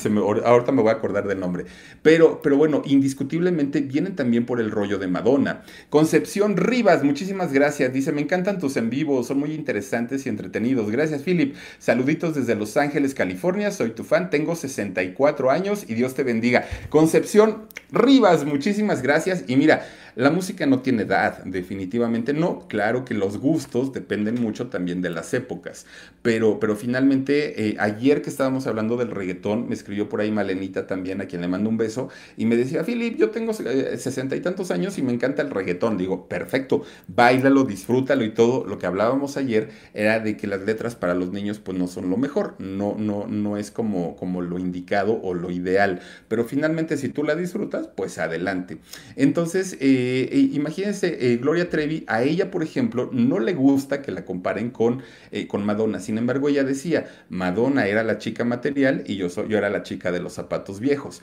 ahorita 0.44 0.71
me 0.71 0.83
voy 0.83 0.90
a 0.90 0.97
acordar 0.97 1.27
del 1.27 1.40
nombre, 1.40 1.64
pero, 2.03 2.42
pero 2.42 2.59
bueno, 2.59 2.83
indiscutiblemente 2.85 3.81
vienen 3.81 4.16
también 4.16 4.44
por 4.44 4.61
el 4.61 4.71
rollo 4.71 4.99
de 4.99 5.07
Madonna. 5.07 5.62
Concepción 5.88 6.59
Rivas, 6.59 7.03
muchísimas 7.03 7.55
gracias, 7.55 7.90
dice, 7.90 8.12
me 8.12 8.21
encantan 8.21 8.59
tus 8.59 8.77
en 8.77 8.90
vivos, 8.90 9.29
son 9.29 9.38
muy 9.38 9.55
interesantes 9.55 10.27
y 10.27 10.29
entretenidos, 10.29 10.90
gracias 10.90 11.23
Philip, 11.23 11.57
saluditos 11.79 12.35
desde 12.35 12.55
Los 12.55 12.77
Ángeles, 12.77 13.14
California, 13.14 13.71
soy 13.71 13.92
tu 13.92 14.05
fan, 14.05 14.29
tengo 14.29 14.57
64 14.57 15.51
años 15.51 15.87
y 15.88 15.94
Dios 15.94 16.12
te 16.12 16.23
bendiga. 16.23 16.66
Concepción 16.90 17.66
Rivas, 17.90 18.44
muchísimas 18.44 19.01
gracias. 19.01 19.44
Y 19.47 19.57
mira, 19.57 19.87
la 20.18 20.33
música 20.33 20.66
no 20.66 20.81
tiene 20.81 21.04
edad, 21.04 21.44
definitivamente 21.44 22.33
no. 22.33 22.66
Claro 22.66 23.04
que 23.04 23.14
los 23.14 23.38
gustos 23.38 23.92
dependen 23.92 24.35
mucho 24.40 24.66
también 24.66 25.00
de 25.00 25.11
las 25.11 25.33
épocas. 25.33 25.87
Pero, 26.22 26.59
pero 26.59 26.74
finalmente, 26.74 27.68
eh, 27.68 27.76
ayer 27.78 28.20
que 28.20 28.28
estábamos 28.28 28.66
hablando 28.66 28.96
del 28.96 29.12
reggaetón, 29.12 29.68
me 29.68 29.76
escribió 29.76 30.09
por 30.09 30.20
ahí 30.20 30.33
Malenita 30.33 30.88
también, 30.88 31.20
a 31.20 31.26
quien 31.26 31.40
le 31.40 31.46
mando 31.46 31.70
un 31.70 31.76
beso, 31.76 32.09
y 32.37 32.46
me 32.46 32.57
decía, 32.57 32.83
Filip, 32.83 33.16
yo 33.16 33.31
tengo 33.31 33.52
eh, 33.64 33.96
sesenta 33.96 34.35
y 34.35 34.40
tantos 34.40 34.72
años 34.72 34.98
y 34.98 35.02
me 35.02 35.12
encanta 35.12 35.40
el 35.42 35.50
reggaetón. 35.50 35.96
Digo, 35.96 36.26
perfecto, 36.26 36.83
bailalo, 37.07 37.62
disfrútalo 37.62 38.24
y 38.24 38.31
todo. 38.31 38.64
Lo 38.66 38.76
que 38.78 38.87
hablábamos 38.87 39.37
ayer 39.37 39.68
era 39.94 40.18
de 40.18 40.37
que 40.37 40.48
las 40.48 40.62
letras 40.62 40.96
para 40.96 41.14
los 41.14 41.31
niños 41.31 41.61
pues 41.61 41.78
no 41.78 41.87
son 41.87 42.11
lo 42.11 42.16
mejor, 42.16 42.57
no, 42.59 42.96
no, 42.98 43.28
no 43.28 43.57
es 43.57 43.70
como, 43.70 44.16
como 44.16 44.42
lo 44.42 44.59
indicado 44.59 45.20
o 45.22 45.33
lo 45.33 45.52
ideal. 45.52 46.00
Pero 46.26 46.44
finalmente, 46.44 46.96
si 46.96 47.09
tú 47.09 47.22
la 47.22 47.37
disfrutas, 47.37 47.88
pues 47.94 48.18
adelante. 48.18 48.78
Entonces, 49.14 49.76
eh, 49.78 50.08
eh, 50.31 50.51
imagínense, 50.53 51.33
eh, 51.33 51.37
Gloria 51.38 51.71
Trevi, 51.71 52.05
a 52.07 52.23
ella, 52.23 52.51
por 52.51 52.62
ejemplo, 52.62 53.11
no 53.12 53.38
le 53.38 53.55
gusta 53.55 54.03
que 54.03 54.12
la 54.12 54.25
comparen 54.25 54.71
con, 54.71 55.03
eh, 55.31 55.47
con 55.47 55.64
Madonna. 55.64 56.01
Sin 56.01 56.18
embargo, 56.18 56.49
ella 56.49 56.64
decía, 56.64 57.09
Madonna 57.29 57.87
era 57.87 58.03
la 58.03 58.18
chica 58.18 58.44
material 58.44 59.05
y 59.07 59.16
yo, 59.16 59.29
soy, 59.31 59.49
yo 59.49 59.59
era 59.59 59.71
la 59.71 59.83
chica 59.83 60.12
de 60.12 60.21
los 60.21 60.35
zapatos 60.35 60.81
viejos. 60.81 61.23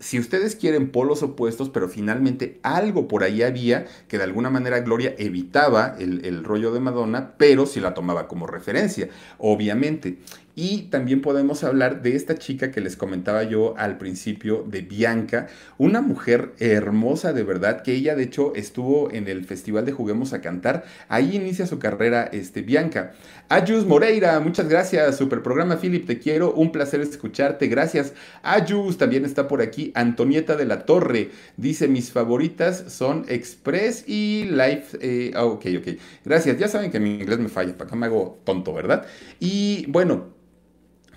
si 0.00 0.18
ustedes 0.18 0.56
quieren 0.56 0.90
polos 0.90 1.22
opuestos, 1.22 1.68
pero 1.68 1.88
finalmente 1.88 2.58
algo 2.62 3.06
por 3.06 3.22
ahí 3.22 3.42
había 3.42 3.86
que 4.08 4.16
de 4.16 4.24
alguna 4.24 4.48
manera 4.48 4.80
Gloria 4.80 5.14
evitaba 5.18 5.94
el, 5.98 6.24
el 6.24 6.42
rollo 6.42 6.72
de 6.72 6.80
Madonna, 6.80 7.34
pero 7.36 7.66
sí 7.66 7.80
la 7.80 7.92
tomaba 7.92 8.26
como 8.26 8.46
referencia, 8.46 9.10
obviamente. 9.38 10.18
Y 10.62 10.88
también 10.90 11.22
podemos 11.22 11.64
hablar 11.64 12.02
de 12.02 12.14
esta 12.14 12.36
chica 12.36 12.70
que 12.70 12.82
les 12.82 12.94
comentaba 12.94 13.44
yo 13.44 13.74
al 13.78 13.96
principio, 13.96 14.62
de 14.68 14.82
Bianca, 14.82 15.48
una 15.78 16.02
mujer 16.02 16.52
hermosa 16.58 17.32
de 17.32 17.44
verdad, 17.44 17.82
que 17.82 17.94
ella 17.94 18.14
de 18.14 18.24
hecho 18.24 18.52
estuvo 18.54 19.10
en 19.10 19.26
el 19.26 19.46
Festival 19.46 19.86
de 19.86 19.92
Juguemos 19.92 20.34
a 20.34 20.42
Cantar. 20.42 20.84
Ahí 21.08 21.34
inicia 21.34 21.66
su 21.66 21.78
carrera 21.78 22.28
este, 22.30 22.60
Bianca. 22.60 23.14
Ayus 23.48 23.86
Moreira, 23.86 24.38
muchas 24.40 24.68
gracias. 24.68 25.16
Super 25.16 25.42
programa, 25.42 25.78
Philip, 25.78 26.06
te 26.06 26.18
quiero. 26.18 26.52
Un 26.52 26.72
placer 26.72 27.00
escucharte. 27.00 27.66
Gracias. 27.66 28.12
Ayus 28.42 28.98
también 28.98 29.24
está 29.24 29.48
por 29.48 29.62
aquí. 29.62 29.92
Antonieta 29.94 30.56
de 30.56 30.66
la 30.66 30.84
Torre 30.84 31.30
dice: 31.56 31.88
Mis 31.88 32.12
favoritas 32.12 32.84
son 32.88 33.24
Express 33.28 34.04
y 34.06 34.44
Life. 34.50 34.98
Eh, 35.00 35.30
ah, 35.34 35.46
ok, 35.46 35.64
ok. 35.78 35.88
Gracias. 36.22 36.58
Ya 36.58 36.68
saben 36.68 36.90
que 36.90 37.00
mi 37.00 37.14
inglés 37.14 37.38
me 37.38 37.48
falla. 37.48 37.72
Para 37.72 37.88
acá 37.88 37.96
me 37.96 38.04
hago 38.04 38.42
tonto, 38.44 38.74
¿verdad? 38.74 39.06
Y 39.40 39.86
bueno. 39.88 40.38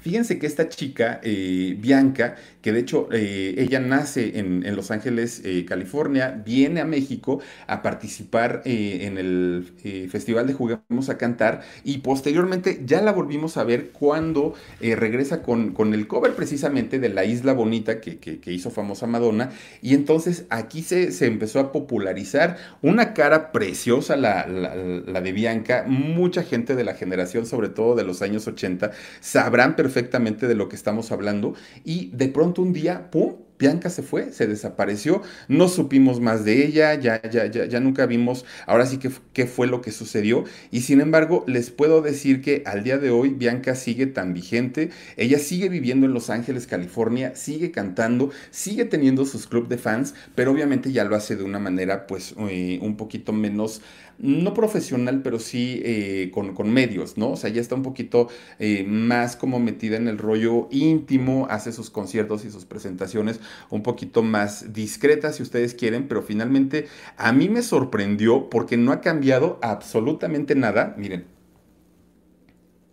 Fíjense 0.03 0.37
que 0.37 0.47
esta 0.47 0.67
chica, 0.67 1.21
eh, 1.23 1.77
Bianca, 1.79 2.35
que 2.61 2.73
de 2.73 2.79
hecho 2.79 3.07
eh, 3.13 3.55
ella 3.57 3.79
nace 3.79 4.37
en, 4.37 4.75
Los 4.75 4.91
Ángeles, 4.91 5.41
eh, 5.45 5.63
California, 5.63 6.41
viene 6.45 6.81
a 6.81 6.85
México 6.85 7.39
a 7.67 7.81
participar 7.81 8.61
en 8.65 9.17
el 9.17 10.09
Festival 10.11 10.47
de 10.47 10.53
Juguemos 10.53 11.09
a 11.09 11.17
Cantar 11.17 11.61
y 11.85 11.99
posteriormente 11.99 12.81
ya 12.85 13.01
la 13.01 13.13
volvimos 13.13 13.55
a 13.55 13.63
ver 13.63 13.91
cuando 13.91 14.55
regresa 14.81 15.41
con, 15.41 15.71
con, 15.71 15.93
el 15.93 16.07
cover 16.07 16.35
precisamente 16.35 16.99
de 16.99 17.09
La 17.09 17.23
Isla 17.23 17.53
Bonita 17.53 18.01
que, 18.01 18.17
que, 18.17 18.51
hizo 18.51 18.71
famosa 18.71 19.07
Madonna 19.07 19.51
y 19.81 19.93
entonces 19.93 20.45
aquí 20.49 20.81
se, 20.81 21.11
se, 21.11 21.27
empezó 21.27 21.59
a 21.59 21.71
popularizar 21.71 22.57
una 22.81 23.13
cara 23.13 23.51
preciosa, 23.51 24.15
la, 24.15 24.47
la, 24.47 24.75
la 24.75 25.21
de 25.21 25.31
Bianca, 25.31 25.85
mucha 25.87 26.43
gente 26.43 26.75
de 26.75 26.83
la 26.83 26.93
generación, 26.93 27.45
sobre 27.45 27.69
todo 27.69 27.95
de 27.95 28.03
los 28.03 28.21
años 28.21 28.47
80, 28.47 28.91
sabrán 29.21 29.75
perfectamente 29.75 29.92
perfectamente 29.93 30.47
de 30.47 30.55
lo 30.55 30.69
que 30.69 30.75
estamos 30.75 31.11
hablando 31.11 31.53
y 31.83 32.09
de 32.15 32.27
pronto 32.29 32.63
un 32.63 32.73
día, 32.73 33.11
¡pum! 33.11 33.35
Bianca 33.59 33.89
se 33.89 34.03
fue, 34.03 34.31
se 34.31 34.47
desapareció, 34.47 35.21
no 35.47 35.67
supimos 35.67 36.19
más 36.19 36.43
de 36.43 36.65
ella, 36.65 36.95
ya, 36.95 37.21
ya, 37.21 37.45
ya, 37.45 37.65
ya 37.65 37.79
nunca 37.79 38.05
vimos 38.05 38.45
ahora 38.67 38.85
sí 38.85 38.97
que 38.97 39.09
qué 39.33 39.45
fue 39.45 39.67
lo 39.67 39.81
que 39.81 39.91
sucedió 39.91 40.43
y 40.71 40.81
sin 40.81 41.01
embargo 41.01 41.43
les 41.47 41.69
puedo 41.69 42.01
decir 42.01 42.41
que 42.41 42.63
al 42.65 42.83
día 42.83 42.97
de 42.97 43.09
hoy 43.09 43.29
Bianca 43.29 43.75
sigue 43.75 44.05
tan 44.07 44.33
vigente, 44.33 44.89
ella 45.17 45.39
sigue 45.39 45.69
viviendo 45.69 46.05
en 46.05 46.13
Los 46.13 46.29
Ángeles, 46.29 46.67
California, 46.67 47.35
sigue 47.35 47.71
cantando, 47.71 48.31
sigue 48.51 48.85
teniendo 48.85 49.25
sus 49.25 49.47
club 49.47 49.67
de 49.67 49.77
fans, 49.77 50.13
pero 50.35 50.51
obviamente 50.51 50.91
ya 50.91 51.03
lo 51.03 51.15
hace 51.15 51.35
de 51.35 51.43
una 51.43 51.59
manera 51.59 52.07
pues 52.07 52.35
eh, 52.49 52.79
un 52.81 52.97
poquito 52.97 53.33
menos 53.33 53.81
no 54.19 54.53
profesional, 54.53 55.21
pero 55.23 55.39
sí 55.39 55.81
eh, 55.83 56.31
con, 56.33 56.71
medios, 56.71 57.17
¿no? 57.17 57.31
O 57.31 57.35
sea, 57.35 57.49
ya 57.49 57.59
está 57.59 57.75
un 57.75 57.83
poquito 57.83 58.29
eh, 58.59 58.85
más 58.87 59.35
como 59.35 59.59
metida 59.59 59.97
en 59.97 60.07
el 60.07 60.17
rollo 60.17 60.67
íntimo, 60.71 61.47
hace 61.49 61.71
sus 61.71 61.89
conciertos 61.89 62.45
y 62.45 62.51
sus 62.51 62.65
presentaciones 62.65 63.39
un 63.69 63.83
poquito 63.83 64.23
más 64.23 64.73
discretas, 64.73 65.35
si 65.35 65.43
ustedes 65.43 65.73
quieren, 65.73 66.07
pero 66.07 66.21
finalmente 66.21 66.87
a 67.17 67.31
mí 67.31 67.49
me 67.49 67.61
sorprendió 67.61 68.49
porque 68.49 68.77
no 68.77 68.91
ha 68.91 69.01
cambiado 69.01 69.59
absolutamente 69.61 70.55
nada. 70.55 70.95
Miren, 70.97 71.25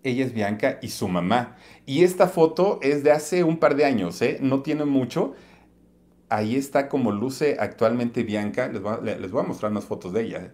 ella 0.02 0.24
es 0.24 0.32
Bianca 0.32 0.78
y 0.82 0.88
su 0.88 1.08
mamá. 1.08 1.56
Y 1.86 2.04
esta 2.04 2.28
foto 2.28 2.78
es 2.82 3.02
de 3.02 3.12
hace 3.12 3.44
un 3.44 3.58
par 3.58 3.76
de 3.76 3.84
años, 3.84 4.20
¿eh? 4.22 4.38
No 4.40 4.62
tiene 4.62 4.84
mucho. 4.84 5.34
Ahí 6.28 6.56
está 6.56 6.88
como 6.88 7.12
luce 7.12 7.56
actualmente 7.58 8.22
Bianca. 8.22 8.68
Les 8.68 8.80
voy 8.82 9.40
a, 9.42 9.46
mostrar 9.46 9.72
unas 9.72 9.84
fotos 9.84 10.12
de 10.12 10.22
ella. 10.22 10.38
¿eh? 10.38 10.50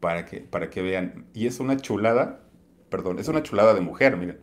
para 0.00 0.24
que, 0.24 0.40
para 0.40 0.70
que 0.70 0.82
vean. 0.82 1.26
Y 1.34 1.46
es 1.46 1.60
una 1.60 1.76
chulada, 1.76 2.40
perdón, 2.90 3.18
es 3.18 3.28
una 3.28 3.42
chulada 3.42 3.74
de 3.74 3.80
mujer, 3.80 4.16
miren. 4.16 4.38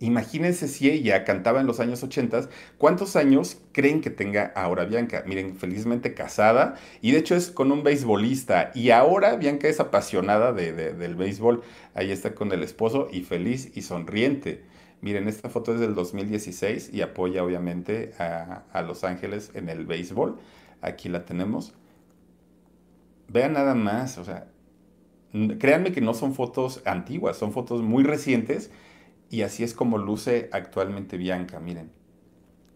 Imagínense 0.00 0.66
si 0.66 0.90
ella 0.90 1.24
cantaba 1.24 1.60
en 1.60 1.66
los 1.66 1.78
años 1.78 2.02
80, 2.02 2.48
¿cuántos 2.78 3.16
años 3.16 3.58
creen 3.72 4.00
que 4.00 4.08
tenga 4.08 4.50
ahora 4.56 4.86
Bianca? 4.86 5.22
Miren, 5.26 5.56
felizmente 5.56 6.14
casada 6.14 6.76
y 7.02 7.12
de 7.12 7.18
hecho 7.18 7.36
es 7.36 7.50
con 7.50 7.70
un 7.70 7.82
beisbolista 7.82 8.70
y 8.74 8.90
ahora 8.90 9.36
Bianca 9.36 9.68
es 9.68 9.78
apasionada 9.78 10.54
de, 10.54 10.72
del 10.72 11.16
béisbol. 11.16 11.62
Ahí 11.92 12.10
está 12.12 12.34
con 12.34 12.50
el 12.52 12.62
esposo 12.62 13.08
y 13.12 13.20
feliz 13.20 13.72
y 13.74 13.82
sonriente. 13.82 14.64
Miren, 15.02 15.28
esta 15.28 15.50
foto 15.50 15.74
es 15.74 15.80
del 15.80 15.94
2016 15.94 16.90
y 16.94 17.02
apoya 17.02 17.44
obviamente 17.44 18.12
a, 18.18 18.64
a 18.72 18.80
Los 18.80 19.04
Ángeles 19.04 19.50
en 19.52 19.68
el 19.68 19.84
béisbol. 19.84 20.38
Aquí 20.80 21.10
la 21.10 21.26
tenemos. 21.26 21.74
Vean 23.28 23.52
nada 23.52 23.74
más, 23.74 24.16
o 24.16 24.24
sea, 24.24 24.48
créanme 25.58 25.92
que 25.92 26.00
no 26.00 26.14
son 26.14 26.34
fotos 26.34 26.80
antiguas, 26.86 27.36
son 27.36 27.52
fotos 27.52 27.82
muy 27.82 28.02
recientes 28.02 28.70
y 29.30 29.42
así 29.42 29.62
es 29.62 29.74
como 29.74 29.96
luce 29.96 30.50
actualmente 30.52 31.16
Bianca, 31.16 31.60
miren. 31.60 31.99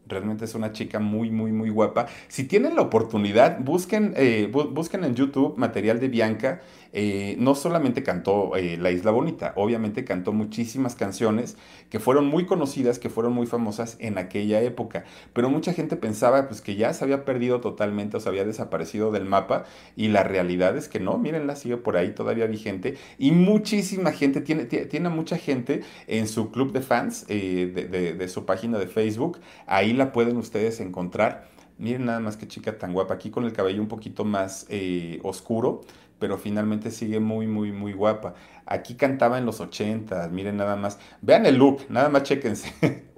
Realmente 0.07 0.45
es 0.45 0.55
una 0.55 0.73
chica 0.73 0.99
muy, 0.99 1.31
muy, 1.31 1.53
muy 1.53 1.71
guapa. 1.71 2.07
Si 2.29 2.45
tienen 2.45 2.77
la 2.77 2.83
oportunidad, 2.83 3.59
busquen, 3.61 4.12
eh, 4.17 4.51
busquen 4.53 5.05
en 5.05 5.14
YouTube 5.14 5.57
material 5.57 6.01
de 6.01 6.09
Bianca. 6.09 6.61
Eh, 6.97 7.35
no 7.40 7.57
solamente 7.57 8.05
cantó 8.05 8.55
eh, 8.55 8.77
La 8.77 8.93
Isla 8.93 9.11
Bonita, 9.11 9.53
obviamente 9.57 10.05
cantó 10.05 10.33
muchísimas 10.33 10.95
canciones 10.95 11.57
que 11.90 11.99
fueron 11.99 12.27
muy 12.27 12.47
conocidas, 12.47 13.01
que 13.01 13.11
fueron 13.11 13.33
muy 13.33 13.49
famosas 13.49 13.97
en 13.99 14.17
aquella 14.17 14.61
época, 14.61 15.03
pero 15.33 15.51
mucha 15.51 15.73
gente 15.73 15.97
pensaba 15.97 16.47
pues 16.47 16.61
que 16.61 16.77
ya 16.77 16.95
se 16.95 17.03
había 17.03 17.25
perdido 17.25 17.61
totalmente 17.61 18.17
o 18.17 18.21
se 18.21 18.29
había 18.29 18.45
desaparecido 18.45 19.11
del 19.11 19.25
mapa 19.25 19.64
y 19.97 20.07
la 20.07 20.23
realidad 20.23 20.77
es 20.77 20.87
que 20.87 21.01
no, 21.01 21.19
mírenla, 21.19 21.57
sigue 21.57 21.79
por 21.79 21.97
ahí 21.97 22.12
todavía 22.12 22.47
vigente. 22.47 22.97
Y 23.19 23.33
muchísima 23.33 24.12
gente, 24.12 24.40
tiene, 24.40 24.67
tiene 24.67 25.09
mucha 25.09 25.37
gente 25.37 25.81
en 26.07 26.29
su 26.29 26.53
club 26.53 26.73
de 26.73 26.81
fans 26.81 27.27
de, 27.27 28.29
su 28.29 28.47
página 28.47 28.79
de 28.79 28.87
Facebook, 28.87 29.40
ahí 29.67 29.93
la 29.94 30.12
pueden 30.12 30.37
ustedes 30.37 30.80
encontrar. 30.80 31.48
Miren 31.78 32.04
nada 32.07 32.20
más 32.20 32.37
que 32.37 32.46
chica 32.46 32.78
tan 32.78 32.92
guapa, 32.92 33.14
aquí 33.14 33.30
con 33.30 33.44
el 33.44 33.52
cabello 33.52 33.83
un 33.83 33.88
poquito 33.88 34.24
más 34.24 34.66
oscuro, 35.22 35.80
pero 36.18 36.38
finalmente 36.38 36.90
sigue 36.90 37.18
muy, 37.20 37.46
muy, 37.46 37.72
muy 37.72 37.92
guapa. 37.92 38.35
Aquí 38.66 38.94
cantaba 38.94 39.38
en 39.38 39.46
los 39.46 39.61
80, 39.61 40.28
miren 40.28 40.57
nada 40.57 40.76
más. 40.76 40.98
Vean 41.20 41.46
el 41.46 41.57
look, 41.57 41.83
nada 41.88 42.09
más 42.09 42.22
chéquense. 42.22 42.72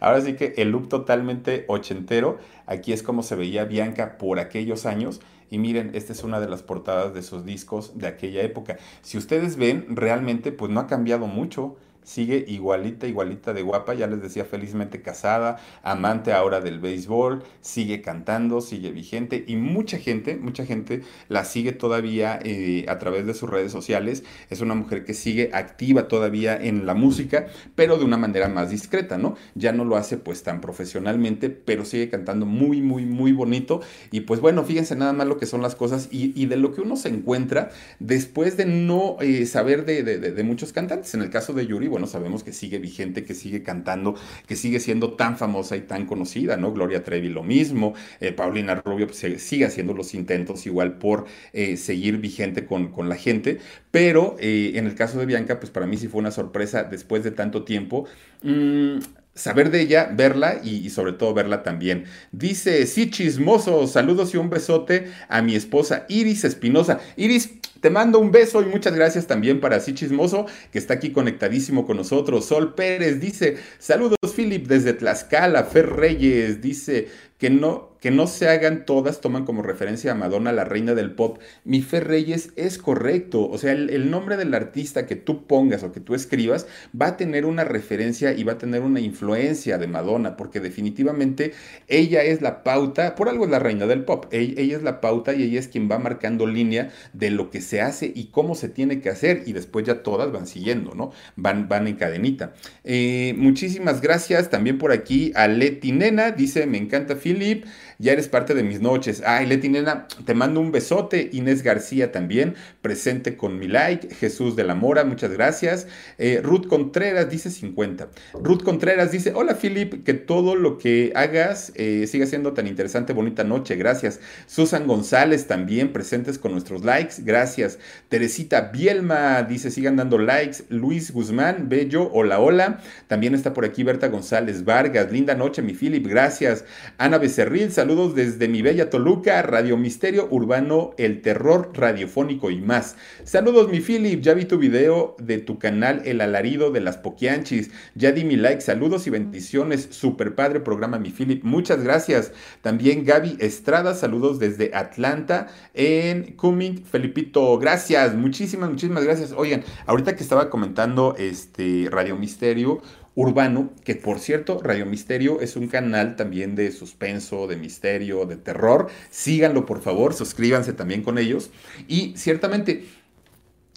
Ahora 0.00 0.20
sí 0.20 0.34
que 0.34 0.54
el 0.56 0.70
look 0.70 0.88
totalmente 0.88 1.64
ochentero. 1.68 2.38
Aquí 2.66 2.92
es 2.92 3.02
como 3.02 3.22
se 3.22 3.36
veía 3.36 3.64
Bianca 3.64 4.18
por 4.18 4.38
aquellos 4.38 4.86
años. 4.86 5.20
Y 5.50 5.58
miren, 5.58 5.92
esta 5.94 6.12
es 6.12 6.24
una 6.24 6.40
de 6.40 6.48
las 6.48 6.62
portadas 6.62 7.14
de 7.14 7.22
sus 7.22 7.44
discos 7.44 7.96
de 7.96 8.08
aquella 8.08 8.42
época. 8.42 8.76
Si 9.02 9.16
ustedes 9.16 9.56
ven, 9.56 9.86
realmente 9.90 10.52
pues 10.52 10.70
no 10.70 10.80
ha 10.80 10.86
cambiado 10.86 11.26
mucho 11.26 11.76
sigue 12.04 12.44
igualita, 12.46 13.06
igualita 13.06 13.52
de 13.52 13.62
guapa, 13.62 13.94
ya 13.94 14.06
les 14.06 14.22
decía, 14.22 14.44
felizmente 14.44 15.02
casada, 15.02 15.58
amante 15.82 16.32
ahora 16.32 16.60
del 16.60 16.78
béisbol, 16.78 17.42
sigue 17.60 18.02
cantando, 18.02 18.60
sigue 18.60 18.92
vigente 18.92 19.44
y 19.46 19.56
mucha 19.56 19.98
gente, 19.98 20.36
mucha 20.36 20.64
gente 20.64 21.02
la 21.28 21.44
sigue 21.44 21.72
todavía 21.72 22.38
eh, 22.44 22.84
a 22.88 22.98
través 22.98 23.26
de 23.26 23.34
sus 23.34 23.50
redes 23.50 23.72
sociales. 23.72 24.22
Es 24.50 24.60
una 24.60 24.74
mujer 24.74 25.04
que 25.04 25.14
sigue 25.14 25.50
activa 25.52 26.06
todavía 26.08 26.56
en 26.56 26.86
la 26.86 26.94
música, 26.94 27.46
pero 27.74 27.96
de 27.98 28.04
una 28.04 28.16
manera 28.16 28.48
más 28.48 28.70
discreta, 28.70 29.18
¿no? 29.18 29.36
Ya 29.54 29.72
no 29.72 29.84
lo 29.84 29.96
hace 29.96 30.18
pues 30.18 30.42
tan 30.42 30.60
profesionalmente, 30.60 31.50
pero 31.50 31.84
sigue 31.84 32.10
cantando 32.10 32.46
muy, 32.46 32.82
muy, 32.82 33.06
muy 33.06 33.32
bonito. 33.32 33.80
Y 34.10 34.20
pues 34.20 34.40
bueno, 34.40 34.64
fíjense 34.64 34.94
nada 34.94 35.12
más 35.12 35.26
lo 35.26 35.38
que 35.38 35.46
son 35.46 35.62
las 35.62 35.74
cosas 35.74 36.08
y, 36.10 36.44
de 36.44 36.56
lo 36.56 36.74
que 36.74 36.82
uno 36.82 36.96
se 36.96 37.08
encuentra 37.08 37.70
después 38.00 38.58
de 38.58 38.66
no 38.66 39.16
eh, 39.20 39.46
saber 39.46 39.86
de, 39.86 40.02
de 40.02 40.42
muchos 40.42 40.72
cantantes. 40.72 41.14
En 41.14 41.22
el 41.22 41.30
caso 41.30 41.54
de 41.54 41.66
Yuri, 41.66 41.88
bueno, 41.94 42.08
sabemos 42.08 42.42
que 42.42 42.52
sigue 42.52 42.80
vigente, 42.80 43.22
que 43.22 43.34
sigue 43.34 43.62
cantando, 43.62 44.16
que 44.48 44.56
sigue 44.56 44.80
siendo 44.80 45.12
tan 45.12 45.38
famosa 45.38 45.76
y 45.76 45.82
tan 45.82 46.06
conocida, 46.06 46.56
¿no? 46.56 46.72
Gloria 46.72 47.04
Trevi 47.04 47.28
lo 47.28 47.44
mismo, 47.44 47.94
eh, 48.18 48.32
Paulina 48.32 48.74
Rubio 48.74 49.06
pues, 49.06 49.24
sigue 49.40 49.64
haciendo 49.64 49.94
los 49.94 50.12
intentos 50.12 50.66
igual 50.66 50.98
por 50.98 51.26
eh, 51.52 51.76
seguir 51.76 52.18
vigente 52.18 52.66
con, 52.66 52.88
con, 52.90 53.08
la 53.08 53.14
gente, 53.14 53.60
pero 53.92 54.34
eh, 54.40 54.72
en 54.74 54.86
el 54.86 54.96
caso 54.96 55.20
de 55.20 55.26
Bianca, 55.26 55.60
pues 55.60 55.70
para 55.70 55.86
mí 55.86 55.96
sí 55.96 56.08
fue 56.08 56.18
una 56.18 56.32
sorpresa 56.32 56.82
después 56.82 57.22
de 57.22 57.30
tanto 57.30 57.62
tiempo. 57.62 58.06
Mm, 58.42 58.98
saber 59.36 59.70
de 59.70 59.80
ella, 59.80 60.10
verla 60.12 60.60
y, 60.62 60.90
sobre 60.90 61.12
todo 61.12 61.32
verla 61.32 61.62
también. 61.62 62.06
Dice, 62.32 62.86
sí, 62.86 63.08
chismoso, 63.10 63.86
saludos 63.86 64.34
y 64.34 64.36
un 64.36 64.50
besote 64.50 65.12
a 65.28 65.42
mi 65.42 65.54
esposa 65.54 66.06
Iris 66.08 66.44
Espinosa. 66.44 67.00
Iris, 67.16 67.50
te 67.84 67.90
mando 67.90 68.18
un 68.18 68.32
beso 68.32 68.62
y 68.62 68.64
muchas 68.64 68.94
gracias 68.94 69.26
también 69.26 69.60
para 69.60 69.78
Sí 69.78 69.92
Chismoso, 69.92 70.46
que 70.72 70.78
está 70.78 70.94
aquí 70.94 71.12
conectadísimo 71.12 71.86
con 71.86 71.98
nosotros. 71.98 72.46
Sol 72.46 72.74
Pérez 72.74 73.20
dice, 73.20 73.58
saludos 73.78 74.16
Philip 74.34 74.66
desde 74.66 74.94
Tlaxcala. 74.94 75.64
Fer 75.64 75.90
Reyes 75.90 76.62
dice 76.62 77.08
que 77.36 77.50
no, 77.50 77.93
que 78.04 78.10
no 78.10 78.26
se 78.26 78.50
hagan 78.50 78.84
todas, 78.84 79.22
toman 79.22 79.46
como 79.46 79.62
referencia 79.62 80.12
a 80.12 80.14
Madonna, 80.14 80.52
la 80.52 80.66
reina 80.66 80.94
del 80.94 81.12
pop. 81.12 81.38
Mi 81.64 81.80
Fe 81.80 82.00
Reyes 82.00 82.50
es 82.54 82.76
correcto, 82.76 83.48
o 83.48 83.56
sea, 83.56 83.72
el, 83.72 84.10
nombre 84.10 84.36
del 84.36 84.52
artista 84.52 85.06
que 85.06 85.16
tú 85.16 85.46
pongas 85.46 85.82
o 85.84 85.90
que 85.90 86.00
tú 86.00 86.14
escribas 86.14 86.66
va 87.00 87.06
a 87.06 87.16
tener 87.16 87.46
una 87.46 87.64
referencia 87.64 88.34
y 88.34 88.44
va 88.44 88.52
a 88.52 88.58
tener 88.58 88.82
una 88.82 89.00
influencia 89.00 89.78
de 89.78 89.86
Madonna, 89.86 90.36
porque 90.36 90.60
definitivamente 90.60 91.54
ella 91.88 92.22
es 92.22 92.42
la 92.42 92.62
pauta, 92.62 93.14
por 93.14 93.30
algo 93.30 93.46
es 93.46 93.50
la 93.50 93.58
reina 93.58 93.86
del 93.86 94.04
pop, 94.04 94.26
ella, 94.32 94.60
ella 94.60 94.76
es 94.76 94.82
la 94.82 95.00
pauta 95.00 95.32
y 95.32 95.42
ella 95.42 95.58
es 95.58 95.68
quien 95.68 95.90
va 95.90 95.98
marcando 95.98 96.46
línea 96.46 96.90
de 97.14 97.30
lo 97.30 97.48
que 97.48 97.62
se 97.62 97.80
hace 97.80 98.12
y 98.14 98.26
cómo 98.26 98.54
se 98.54 98.68
tiene 98.68 99.00
que 99.00 99.08
hacer 99.08 99.44
y 99.46 99.54
después 99.54 99.86
ya 99.86 100.02
todas 100.02 100.30
van 100.30 100.46
siguiendo, 100.46 100.94
¿no? 100.94 101.12
Van, 101.36 101.70
van 101.70 101.86
en 101.86 101.96
cadenita. 101.96 102.52
Eh, 102.84 103.32
muchísimas 103.38 104.02
gracias 104.02 104.50
también 104.50 104.76
por 104.76 104.92
aquí 104.92 105.32
a 105.34 105.48
Leti 105.48 105.92
Nena, 105.92 106.32
dice, 106.32 106.66
me 106.66 106.76
encanta 106.76 107.16
Philip, 107.16 107.64
ya 107.98 108.12
eres 108.12 108.28
parte 108.28 108.54
de 108.54 108.62
mis 108.62 108.80
noches. 108.80 109.22
Ay, 109.24 109.46
Leti 109.46 109.68
Nena, 109.68 110.06
te 110.24 110.34
mando 110.34 110.60
un 110.60 110.72
besote. 110.72 111.30
Inés 111.32 111.62
García 111.62 112.12
también, 112.12 112.54
presente 112.82 113.36
con 113.36 113.58
mi 113.58 113.68
like. 113.68 114.14
Jesús 114.14 114.56
de 114.56 114.64
la 114.64 114.74
Mora, 114.74 115.04
muchas 115.04 115.30
gracias. 115.30 115.86
Eh, 116.18 116.40
Ruth 116.42 116.66
Contreras 116.66 117.30
dice 117.30 117.50
50. 117.50 118.08
Ruth 118.34 118.62
Contreras 118.62 119.12
dice, 119.12 119.32
hola 119.34 119.54
Philip, 119.54 120.04
que 120.04 120.14
todo 120.14 120.56
lo 120.56 120.78
que 120.78 121.12
hagas 121.14 121.72
eh, 121.74 122.06
siga 122.06 122.26
siendo 122.26 122.52
tan 122.52 122.66
interesante, 122.66 123.12
bonita 123.12 123.44
noche, 123.44 123.76
gracias. 123.76 124.20
Susan 124.46 124.86
González 124.86 125.46
también, 125.46 125.92
presentes 125.92 126.38
con 126.38 126.52
nuestros 126.52 126.84
likes, 126.84 127.16
gracias. 127.18 127.78
Teresita 128.08 128.70
Bielma 128.72 129.42
dice, 129.42 129.70
sigan 129.70 129.96
dando 129.96 130.18
likes. 130.18 130.64
Luis 130.68 131.12
Guzmán, 131.12 131.68
bello, 131.68 132.10
hola, 132.12 132.40
hola. 132.40 132.80
También 133.06 133.34
está 133.34 133.54
por 133.54 133.64
aquí 133.64 133.82
Berta 133.82 134.08
González 134.08 134.64
Vargas, 134.64 135.10
linda 135.12 135.34
noche, 135.34 135.62
mi 135.62 135.74
Philip, 135.74 136.06
gracias. 136.06 136.64
Ana 136.98 137.18
Becerril, 137.18 137.72
saludos 137.84 138.14
desde 138.14 138.48
mi 138.48 138.62
bella 138.62 138.88
Toluca, 138.88 139.42
Radio 139.42 139.76
Misterio 139.76 140.26
Urbano, 140.30 140.94
El 140.96 141.20
Terror 141.20 141.70
Radiofónico 141.74 142.50
y 142.50 142.58
más. 142.62 142.96
Saludos 143.24 143.68
mi 143.68 143.80
Philip, 143.80 144.22
ya 144.22 144.32
vi 144.32 144.46
tu 144.46 144.56
video 144.56 145.16
de 145.18 145.36
tu 145.36 145.58
canal 145.58 146.00
El 146.06 146.22
Alarido 146.22 146.70
de 146.70 146.80
las 146.80 146.96
Poquianchis, 146.96 147.70
ya 147.94 148.10
di 148.10 148.24
mi 148.24 148.36
like, 148.36 148.62
saludos 148.62 149.06
y 149.06 149.10
bendiciones, 149.10 149.88
super 149.90 150.34
padre 150.34 150.60
programa 150.60 150.98
mi 150.98 151.10
Philip, 151.10 151.44
muchas 151.44 151.82
gracias. 151.82 152.32
También 152.62 153.04
Gaby 153.04 153.36
Estrada, 153.38 153.94
saludos 153.94 154.38
desde 154.38 154.70
Atlanta 154.72 155.48
en 155.74 156.36
Cumming, 156.36 156.86
Felipito, 156.86 157.58
gracias, 157.58 158.14
muchísimas, 158.14 158.70
muchísimas 158.70 159.04
gracias. 159.04 159.32
Oigan, 159.36 159.62
ahorita 159.84 160.16
que 160.16 160.22
estaba 160.22 160.48
comentando 160.48 161.16
este 161.18 161.88
Radio 161.90 162.16
Misterio, 162.16 162.80
urbano, 163.14 163.72
que 163.84 163.94
por 163.94 164.18
cierto, 164.18 164.60
Radio 164.62 164.86
Misterio 164.86 165.40
es 165.40 165.56
un 165.56 165.68
canal 165.68 166.16
también 166.16 166.54
de 166.54 166.72
suspenso, 166.72 167.46
de 167.46 167.56
misterio, 167.56 168.26
de 168.26 168.36
terror. 168.36 168.88
Síganlo 169.10 169.66
por 169.66 169.82
favor, 169.82 170.14
suscríbanse 170.14 170.72
también 170.72 171.02
con 171.02 171.18
ellos. 171.18 171.50
Y 171.88 172.14
ciertamente... 172.16 172.84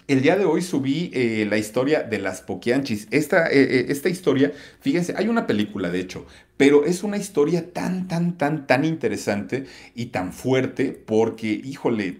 El 0.07 0.21
día 0.21 0.37
de 0.37 0.45
hoy 0.45 0.61
subí 0.61 1.11
eh, 1.13 1.45
la 1.49 1.57
historia 1.57 2.01
de 2.01 2.17
las 2.17 2.39
Poquianchis. 2.39 3.09
Esta, 3.11 3.47
eh, 3.47 3.61
eh, 3.61 3.85
esta 3.89 4.07
historia, 4.07 4.53
fíjense, 4.79 5.13
hay 5.17 5.27
una 5.27 5.47
película 5.47 5.89
de 5.89 5.99
hecho, 5.99 6.25
pero 6.55 6.85
es 6.85 7.03
una 7.03 7.17
historia 7.17 7.73
tan, 7.73 8.07
tan, 8.07 8.37
tan, 8.37 8.67
tan 8.67 8.85
interesante 8.85 9.65
y 9.95 10.05
tan 10.05 10.31
fuerte 10.31 10.93
porque, 10.93 11.47
híjole, 11.47 12.19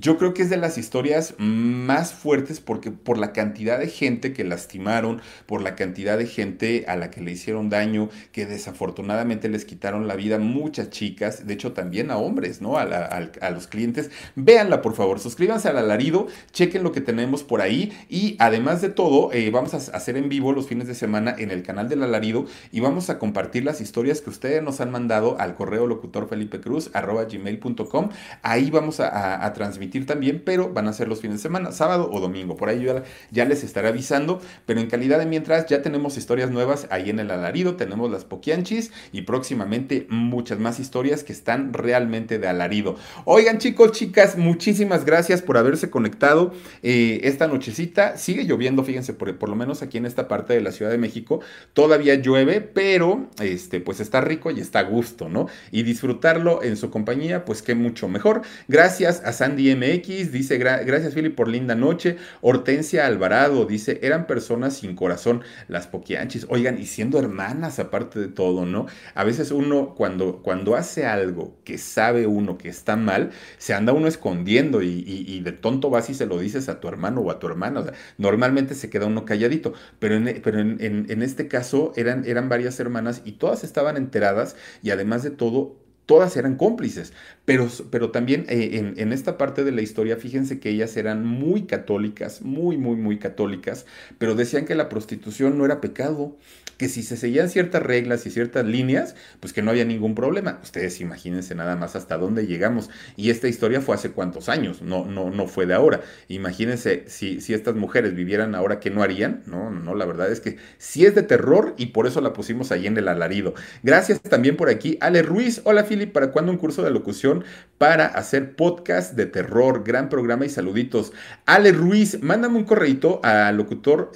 yo 0.00 0.18
creo 0.18 0.34
que 0.34 0.42
es 0.42 0.50
de 0.50 0.56
las 0.56 0.76
historias 0.76 1.34
más 1.38 2.12
fuertes 2.12 2.58
porque 2.58 2.90
por 2.90 3.16
la 3.16 3.32
cantidad 3.32 3.78
de 3.78 3.86
gente 3.86 4.32
que 4.32 4.42
lastimaron, 4.42 5.20
por 5.46 5.62
la 5.62 5.76
cantidad 5.76 6.18
de 6.18 6.26
gente 6.26 6.84
a 6.88 6.96
la 6.96 7.12
que 7.12 7.20
le 7.20 7.30
hicieron 7.30 7.70
daño, 7.70 8.08
que 8.32 8.44
desafortunadamente 8.44 9.48
les 9.48 9.64
quitaron 9.64 10.08
la 10.08 10.16
vida 10.16 10.38
muchas 10.38 10.90
chicas, 10.90 11.46
de 11.46 11.54
hecho 11.54 11.72
también 11.74 12.10
a 12.10 12.16
hombres, 12.16 12.60
¿no? 12.60 12.76
A, 12.76 13.50
los 13.50 13.68
clientes. 13.68 14.10
Véanla, 14.34 14.82
por 14.82 14.94
favor, 14.94 15.20
suscríbanse 15.20 15.68
al 15.68 15.78
alarido, 15.78 16.26
chequen 16.52 16.82
lo 16.82 16.90
que 16.90 17.00
tenemos 17.00 17.44
por 17.44 17.60
ahí 17.60 17.92
y 18.08 18.36
además 18.40 18.82
de 18.82 18.88
todo, 18.88 19.32
eh, 19.32 19.50
vamos 19.50 19.74
a 19.74 19.96
hacer 19.96 20.16
en 20.16 20.28
vivo 20.28 20.52
los 20.52 20.66
fines 20.66 20.88
de 20.88 20.96
semana 20.96 21.36
en 21.38 21.52
el 21.52 21.62
canal 21.62 21.88
del 21.88 22.02
alarido 22.02 22.46
y 22.72 22.80
vamos 22.80 23.10
a 23.10 23.18
compartir 23.20 23.64
las 23.64 23.80
historias 23.80 24.20
que 24.20 24.30
ustedes 24.30 24.60
nos 24.60 24.80
han 24.80 24.90
mandado 24.90 25.38
al 25.38 25.54
correo 25.54 25.86
locutor 25.86 26.28
Felipe 26.28 26.60
Cruz 26.60 26.90
arroba 26.94 27.24
gmail.com. 27.24 28.08
Ahí 28.42 28.70
vamos 28.70 28.98
a 28.98 29.52
transmitir 29.54 29.83
también, 30.06 30.42
pero 30.44 30.72
van 30.72 30.88
a 30.88 30.92
ser 30.92 31.08
los 31.08 31.20
fines 31.20 31.38
de 31.38 31.42
semana, 31.42 31.72
sábado 31.72 32.10
o 32.12 32.20
domingo. 32.20 32.56
Por 32.56 32.68
ahí 32.68 32.86
ya, 33.30 33.44
les 33.44 33.64
estaré 33.64 33.88
avisando, 33.88 34.40
pero 34.66 34.80
en 34.80 34.88
calidad 34.88 35.18
de 35.18 35.26
mientras 35.26 35.66
ya 35.66 35.82
tenemos 35.82 36.16
historias 36.16 36.50
nuevas 36.50 36.86
ahí 36.90 37.10
en 37.10 37.20
el 37.20 37.30
alarido, 37.30 37.76
tenemos 37.76 38.10
las 38.10 38.24
poquianchis 38.24 38.92
y 39.12 39.22
próximamente 39.22 40.06
muchas 40.10 40.58
más 40.58 40.80
historias 40.80 41.24
que 41.24 41.32
están 41.32 41.72
realmente 41.72 42.38
de 42.38 42.48
alarido. 42.48 42.96
Oigan 43.24 43.58
chicos, 43.58 43.92
chicas, 43.92 44.36
muchísimas 44.36 45.04
gracias 45.04 45.42
por 45.42 45.56
haberse 45.56 45.90
conectado 45.90 46.52
eh, 46.82 47.20
esta 47.24 47.46
nochecita. 47.46 48.16
Sigue 48.16 48.44
lloviendo, 48.44 48.84
fíjense, 48.84 49.14
por, 49.14 49.36
por 49.38 49.48
lo 49.48 49.56
menos 49.56 49.82
aquí 49.82 49.98
en 49.98 50.06
esta 50.06 50.28
parte 50.28 50.54
de 50.54 50.60
la 50.60 50.72
Ciudad 50.72 50.90
de 50.90 50.98
México 50.98 51.40
todavía 51.72 52.14
llueve, 52.16 52.60
pero 52.60 53.28
este, 53.40 53.80
pues 53.80 54.00
está 54.00 54.20
rico 54.20 54.50
y 54.50 54.60
está 54.60 54.80
a 54.80 54.84
gusto, 54.84 55.28
¿no? 55.28 55.48
Y 55.70 55.82
disfrutarlo 55.82 56.62
en 56.62 56.76
su 56.76 56.90
compañía, 56.90 57.44
pues 57.44 57.62
qué 57.62 57.74
mucho 57.74 58.08
mejor. 58.08 58.42
Gracias 58.68 59.22
a 59.24 59.32
Sandy 59.32 59.73
MX 59.74 60.32
dice, 60.32 60.58
gracias 60.58 61.14
Philip 61.14 61.34
por 61.34 61.48
linda 61.48 61.74
noche. 61.74 62.16
Hortensia 62.40 63.06
Alvarado 63.06 63.66
dice, 63.66 63.98
eran 64.02 64.26
personas 64.26 64.76
sin 64.76 64.96
corazón, 64.96 65.42
las 65.68 65.86
poquianchis. 65.86 66.46
Oigan, 66.48 66.78
y 66.78 66.86
siendo 66.86 67.18
hermanas 67.18 67.78
aparte 67.78 68.18
de 68.18 68.28
todo, 68.28 68.66
¿no? 68.66 68.86
A 69.14 69.24
veces 69.24 69.50
uno 69.50 69.94
cuando, 69.94 70.42
cuando 70.42 70.76
hace 70.76 71.06
algo 71.06 71.56
que 71.64 71.78
sabe 71.78 72.26
uno 72.26 72.58
que 72.58 72.68
está 72.68 72.96
mal, 72.96 73.30
se 73.58 73.74
anda 73.74 73.92
uno 73.92 74.08
escondiendo 74.08 74.82
y, 74.82 75.40
de 75.44 75.52
tonto 75.52 75.90
vas 75.90 76.08
y 76.10 76.14
se 76.14 76.26
lo 76.26 76.38
dices 76.38 76.68
a 76.68 76.80
tu 76.80 76.88
hermano 76.88 77.20
o 77.20 77.30
a 77.30 77.38
tu 77.38 77.46
hermana. 77.46 77.84
normalmente 78.18 78.74
se 78.74 78.90
queda 78.90 79.06
uno 79.06 79.24
calladito, 79.24 79.74
pero 79.98 80.14
en, 80.14 80.40
pero 80.42 80.60
en, 80.60 81.22
este 81.22 81.48
caso 81.48 81.92
eran, 81.96 82.24
eran 82.26 82.48
varias 82.48 82.78
hermanas 82.80 83.22
y 83.24 83.32
todas 83.32 83.64
estaban 83.64 83.96
enteradas 83.96 84.56
y 84.82 84.90
además 84.90 85.22
de 85.22 85.30
todo 85.30 85.83
todas 86.06 86.36
eran 86.36 86.56
cómplices, 86.56 87.12
pero, 87.44 87.68
pero 87.90 88.10
también 88.10 88.46
eh, 88.48 88.94
en, 88.96 89.12
esta 89.12 89.38
parte 89.38 89.64
de 89.64 89.72
la 89.72 89.82
historia, 89.82 90.16
fíjense 90.16 90.60
que 90.60 90.70
ellas 90.70 90.96
eran 90.96 91.24
muy 91.24 91.62
católicas, 91.62 92.42
muy, 92.42 92.76
muy, 92.76 92.96
muy 92.96 93.18
católicas, 93.18 93.86
pero 94.18 94.34
decían 94.34 94.66
que 94.66 94.74
la 94.74 94.88
prostitución 94.88 95.56
no 95.56 95.64
era 95.64 95.80
pecado, 95.80 96.36
que 96.76 96.88
si 96.88 97.02
se 97.02 97.16
seguían 97.16 97.48
ciertas 97.48 97.82
reglas 97.82 98.26
y 98.26 98.30
ciertas 98.30 98.66
líneas, 98.66 99.14
pues 99.40 99.52
que 99.52 99.62
no 99.62 99.70
había 99.70 99.84
ningún 99.84 100.14
problema. 100.14 100.60
Ustedes 100.62 101.00
imagínense 101.00 101.54
nada 101.54 101.76
más 101.76 101.96
hasta 101.96 102.18
dónde 102.18 102.46
llegamos. 102.46 102.90
Y 103.16 103.30
esta 103.30 103.48
historia 103.48 103.80
fue 103.80 103.94
hace 103.94 104.10
cuántos 104.10 104.48
años, 104.48 104.82
no, 104.82 105.06
no, 105.06 105.30
no 105.30 105.46
fue 105.46 105.66
de 105.66 105.74
ahora. 105.74 106.00
Imagínense 106.28 107.04
si, 107.06 107.40
si 107.40 107.54
estas 107.54 107.74
mujeres 107.74 108.14
vivieran 108.14 108.54
ahora, 108.54 108.80
¿qué 108.80 108.90
no 108.90 109.02
harían? 109.02 109.42
No, 109.46 109.70
no, 109.70 109.94
la 109.94 110.04
verdad 110.04 110.30
es 110.30 110.40
que 110.40 110.58
sí 110.78 111.06
es 111.06 111.14
de 111.14 111.22
terror 111.22 111.74
y 111.78 111.86
por 111.86 112.06
eso 112.06 112.20
la 112.20 112.32
pusimos 112.32 112.72
ahí 112.72 112.86
en 112.86 112.96
el 112.96 113.08
alarido. 113.08 113.54
Gracias 113.82 114.20
también 114.20 114.56
por 114.56 114.68
aquí, 114.68 114.98
Ale 115.00 115.22
Ruiz. 115.22 115.60
Hola, 115.64 115.84
¿para 116.12 116.32
cuándo 116.32 116.50
un 116.50 116.58
curso 116.58 116.82
de 116.82 116.90
locución 116.90 117.44
para 117.78 118.06
hacer 118.06 118.56
podcast 118.56 119.14
de 119.14 119.26
terror? 119.26 119.84
Gran 119.84 120.08
programa 120.08 120.44
y 120.44 120.48
saluditos. 120.48 121.12
Ale 121.46 121.72
Ruiz, 121.72 122.22
mándame 122.22 122.56
un 122.56 122.64
correito 122.64 123.20
a 123.22 123.52
locutor 123.52 124.10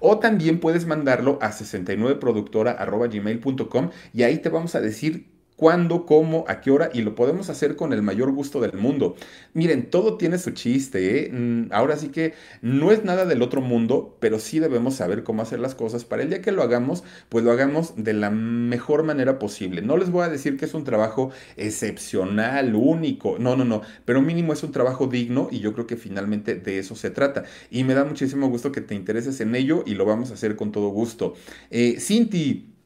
o 0.00 0.18
también 0.18 0.47
puedes 0.56 0.86
mandarlo 0.86 1.38
a 1.42 1.52
69productora 1.52 2.76
gmail.com 3.08 3.90
y 4.14 4.22
ahí 4.22 4.38
te 4.38 4.48
vamos 4.48 4.74
a 4.74 4.80
decir 4.80 5.37
cuándo, 5.58 6.06
cómo, 6.06 6.44
a 6.46 6.60
qué 6.60 6.70
hora 6.70 6.88
y 6.94 7.02
lo 7.02 7.16
podemos 7.16 7.50
hacer 7.50 7.74
con 7.74 7.92
el 7.92 8.00
mayor 8.00 8.30
gusto 8.30 8.60
del 8.60 8.74
mundo. 8.74 9.16
Miren, 9.54 9.90
todo 9.90 10.16
tiene 10.16 10.38
su 10.38 10.52
chiste, 10.52 11.26
¿eh? 11.26 11.32
Mm, 11.32 11.72
ahora 11.72 11.96
sí 11.96 12.10
que 12.10 12.34
no 12.62 12.92
es 12.92 13.02
nada 13.02 13.26
del 13.26 13.42
otro 13.42 13.60
mundo, 13.60 14.16
pero 14.20 14.38
sí 14.38 14.60
debemos 14.60 14.94
saber 14.94 15.24
cómo 15.24 15.42
hacer 15.42 15.58
las 15.58 15.74
cosas 15.74 16.04
para 16.04 16.22
el 16.22 16.30
día 16.30 16.42
que 16.42 16.52
lo 16.52 16.62
hagamos, 16.62 17.02
pues 17.28 17.44
lo 17.44 17.50
hagamos 17.50 17.94
de 17.96 18.12
la 18.12 18.30
mejor 18.30 19.02
manera 19.02 19.40
posible. 19.40 19.82
No 19.82 19.96
les 19.96 20.10
voy 20.10 20.22
a 20.24 20.28
decir 20.28 20.56
que 20.56 20.64
es 20.64 20.74
un 20.74 20.84
trabajo 20.84 21.32
excepcional, 21.56 22.76
único, 22.76 23.36
no, 23.40 23.56
no, 23.56 23.64
no, 23.64 23.82
pero 24.04 24.22
mínimo 24.22 24.52
es 24.52 24.62
un 24.62 24.70
trabajo 24.70 25.08
digno 25.08 25.48
y 25.50 25.58
yo 25.58 25.72
creo 25.72 25.88
que 25.88 25.96
finalmente 25.96 26.54
de 26.54 26.78
eso 26.78 26.94
se 26.94 27.10
trata. 27.10 27.42
Y 27.68 27.82
me 27.82 27.94
da 27.94 28.04
muchísimo 28.04 28.48
gusto 28.48 28.70
que 28.70 28.80
te 28.80 28.94
intereses 28.94 29.40
en 29.40 29.56
ello 29.56 29.82
y 29.84 29.94
lo 29.94 30.04
vamos 30.04 30.30
a 30.30 30.34
hacer 30.34 30.54
con 30.54 30.70
todo 30.70 30.90
gusto. 30.90 31.34
Eh, 31.70 31.96
Cinti, 31.98 32.77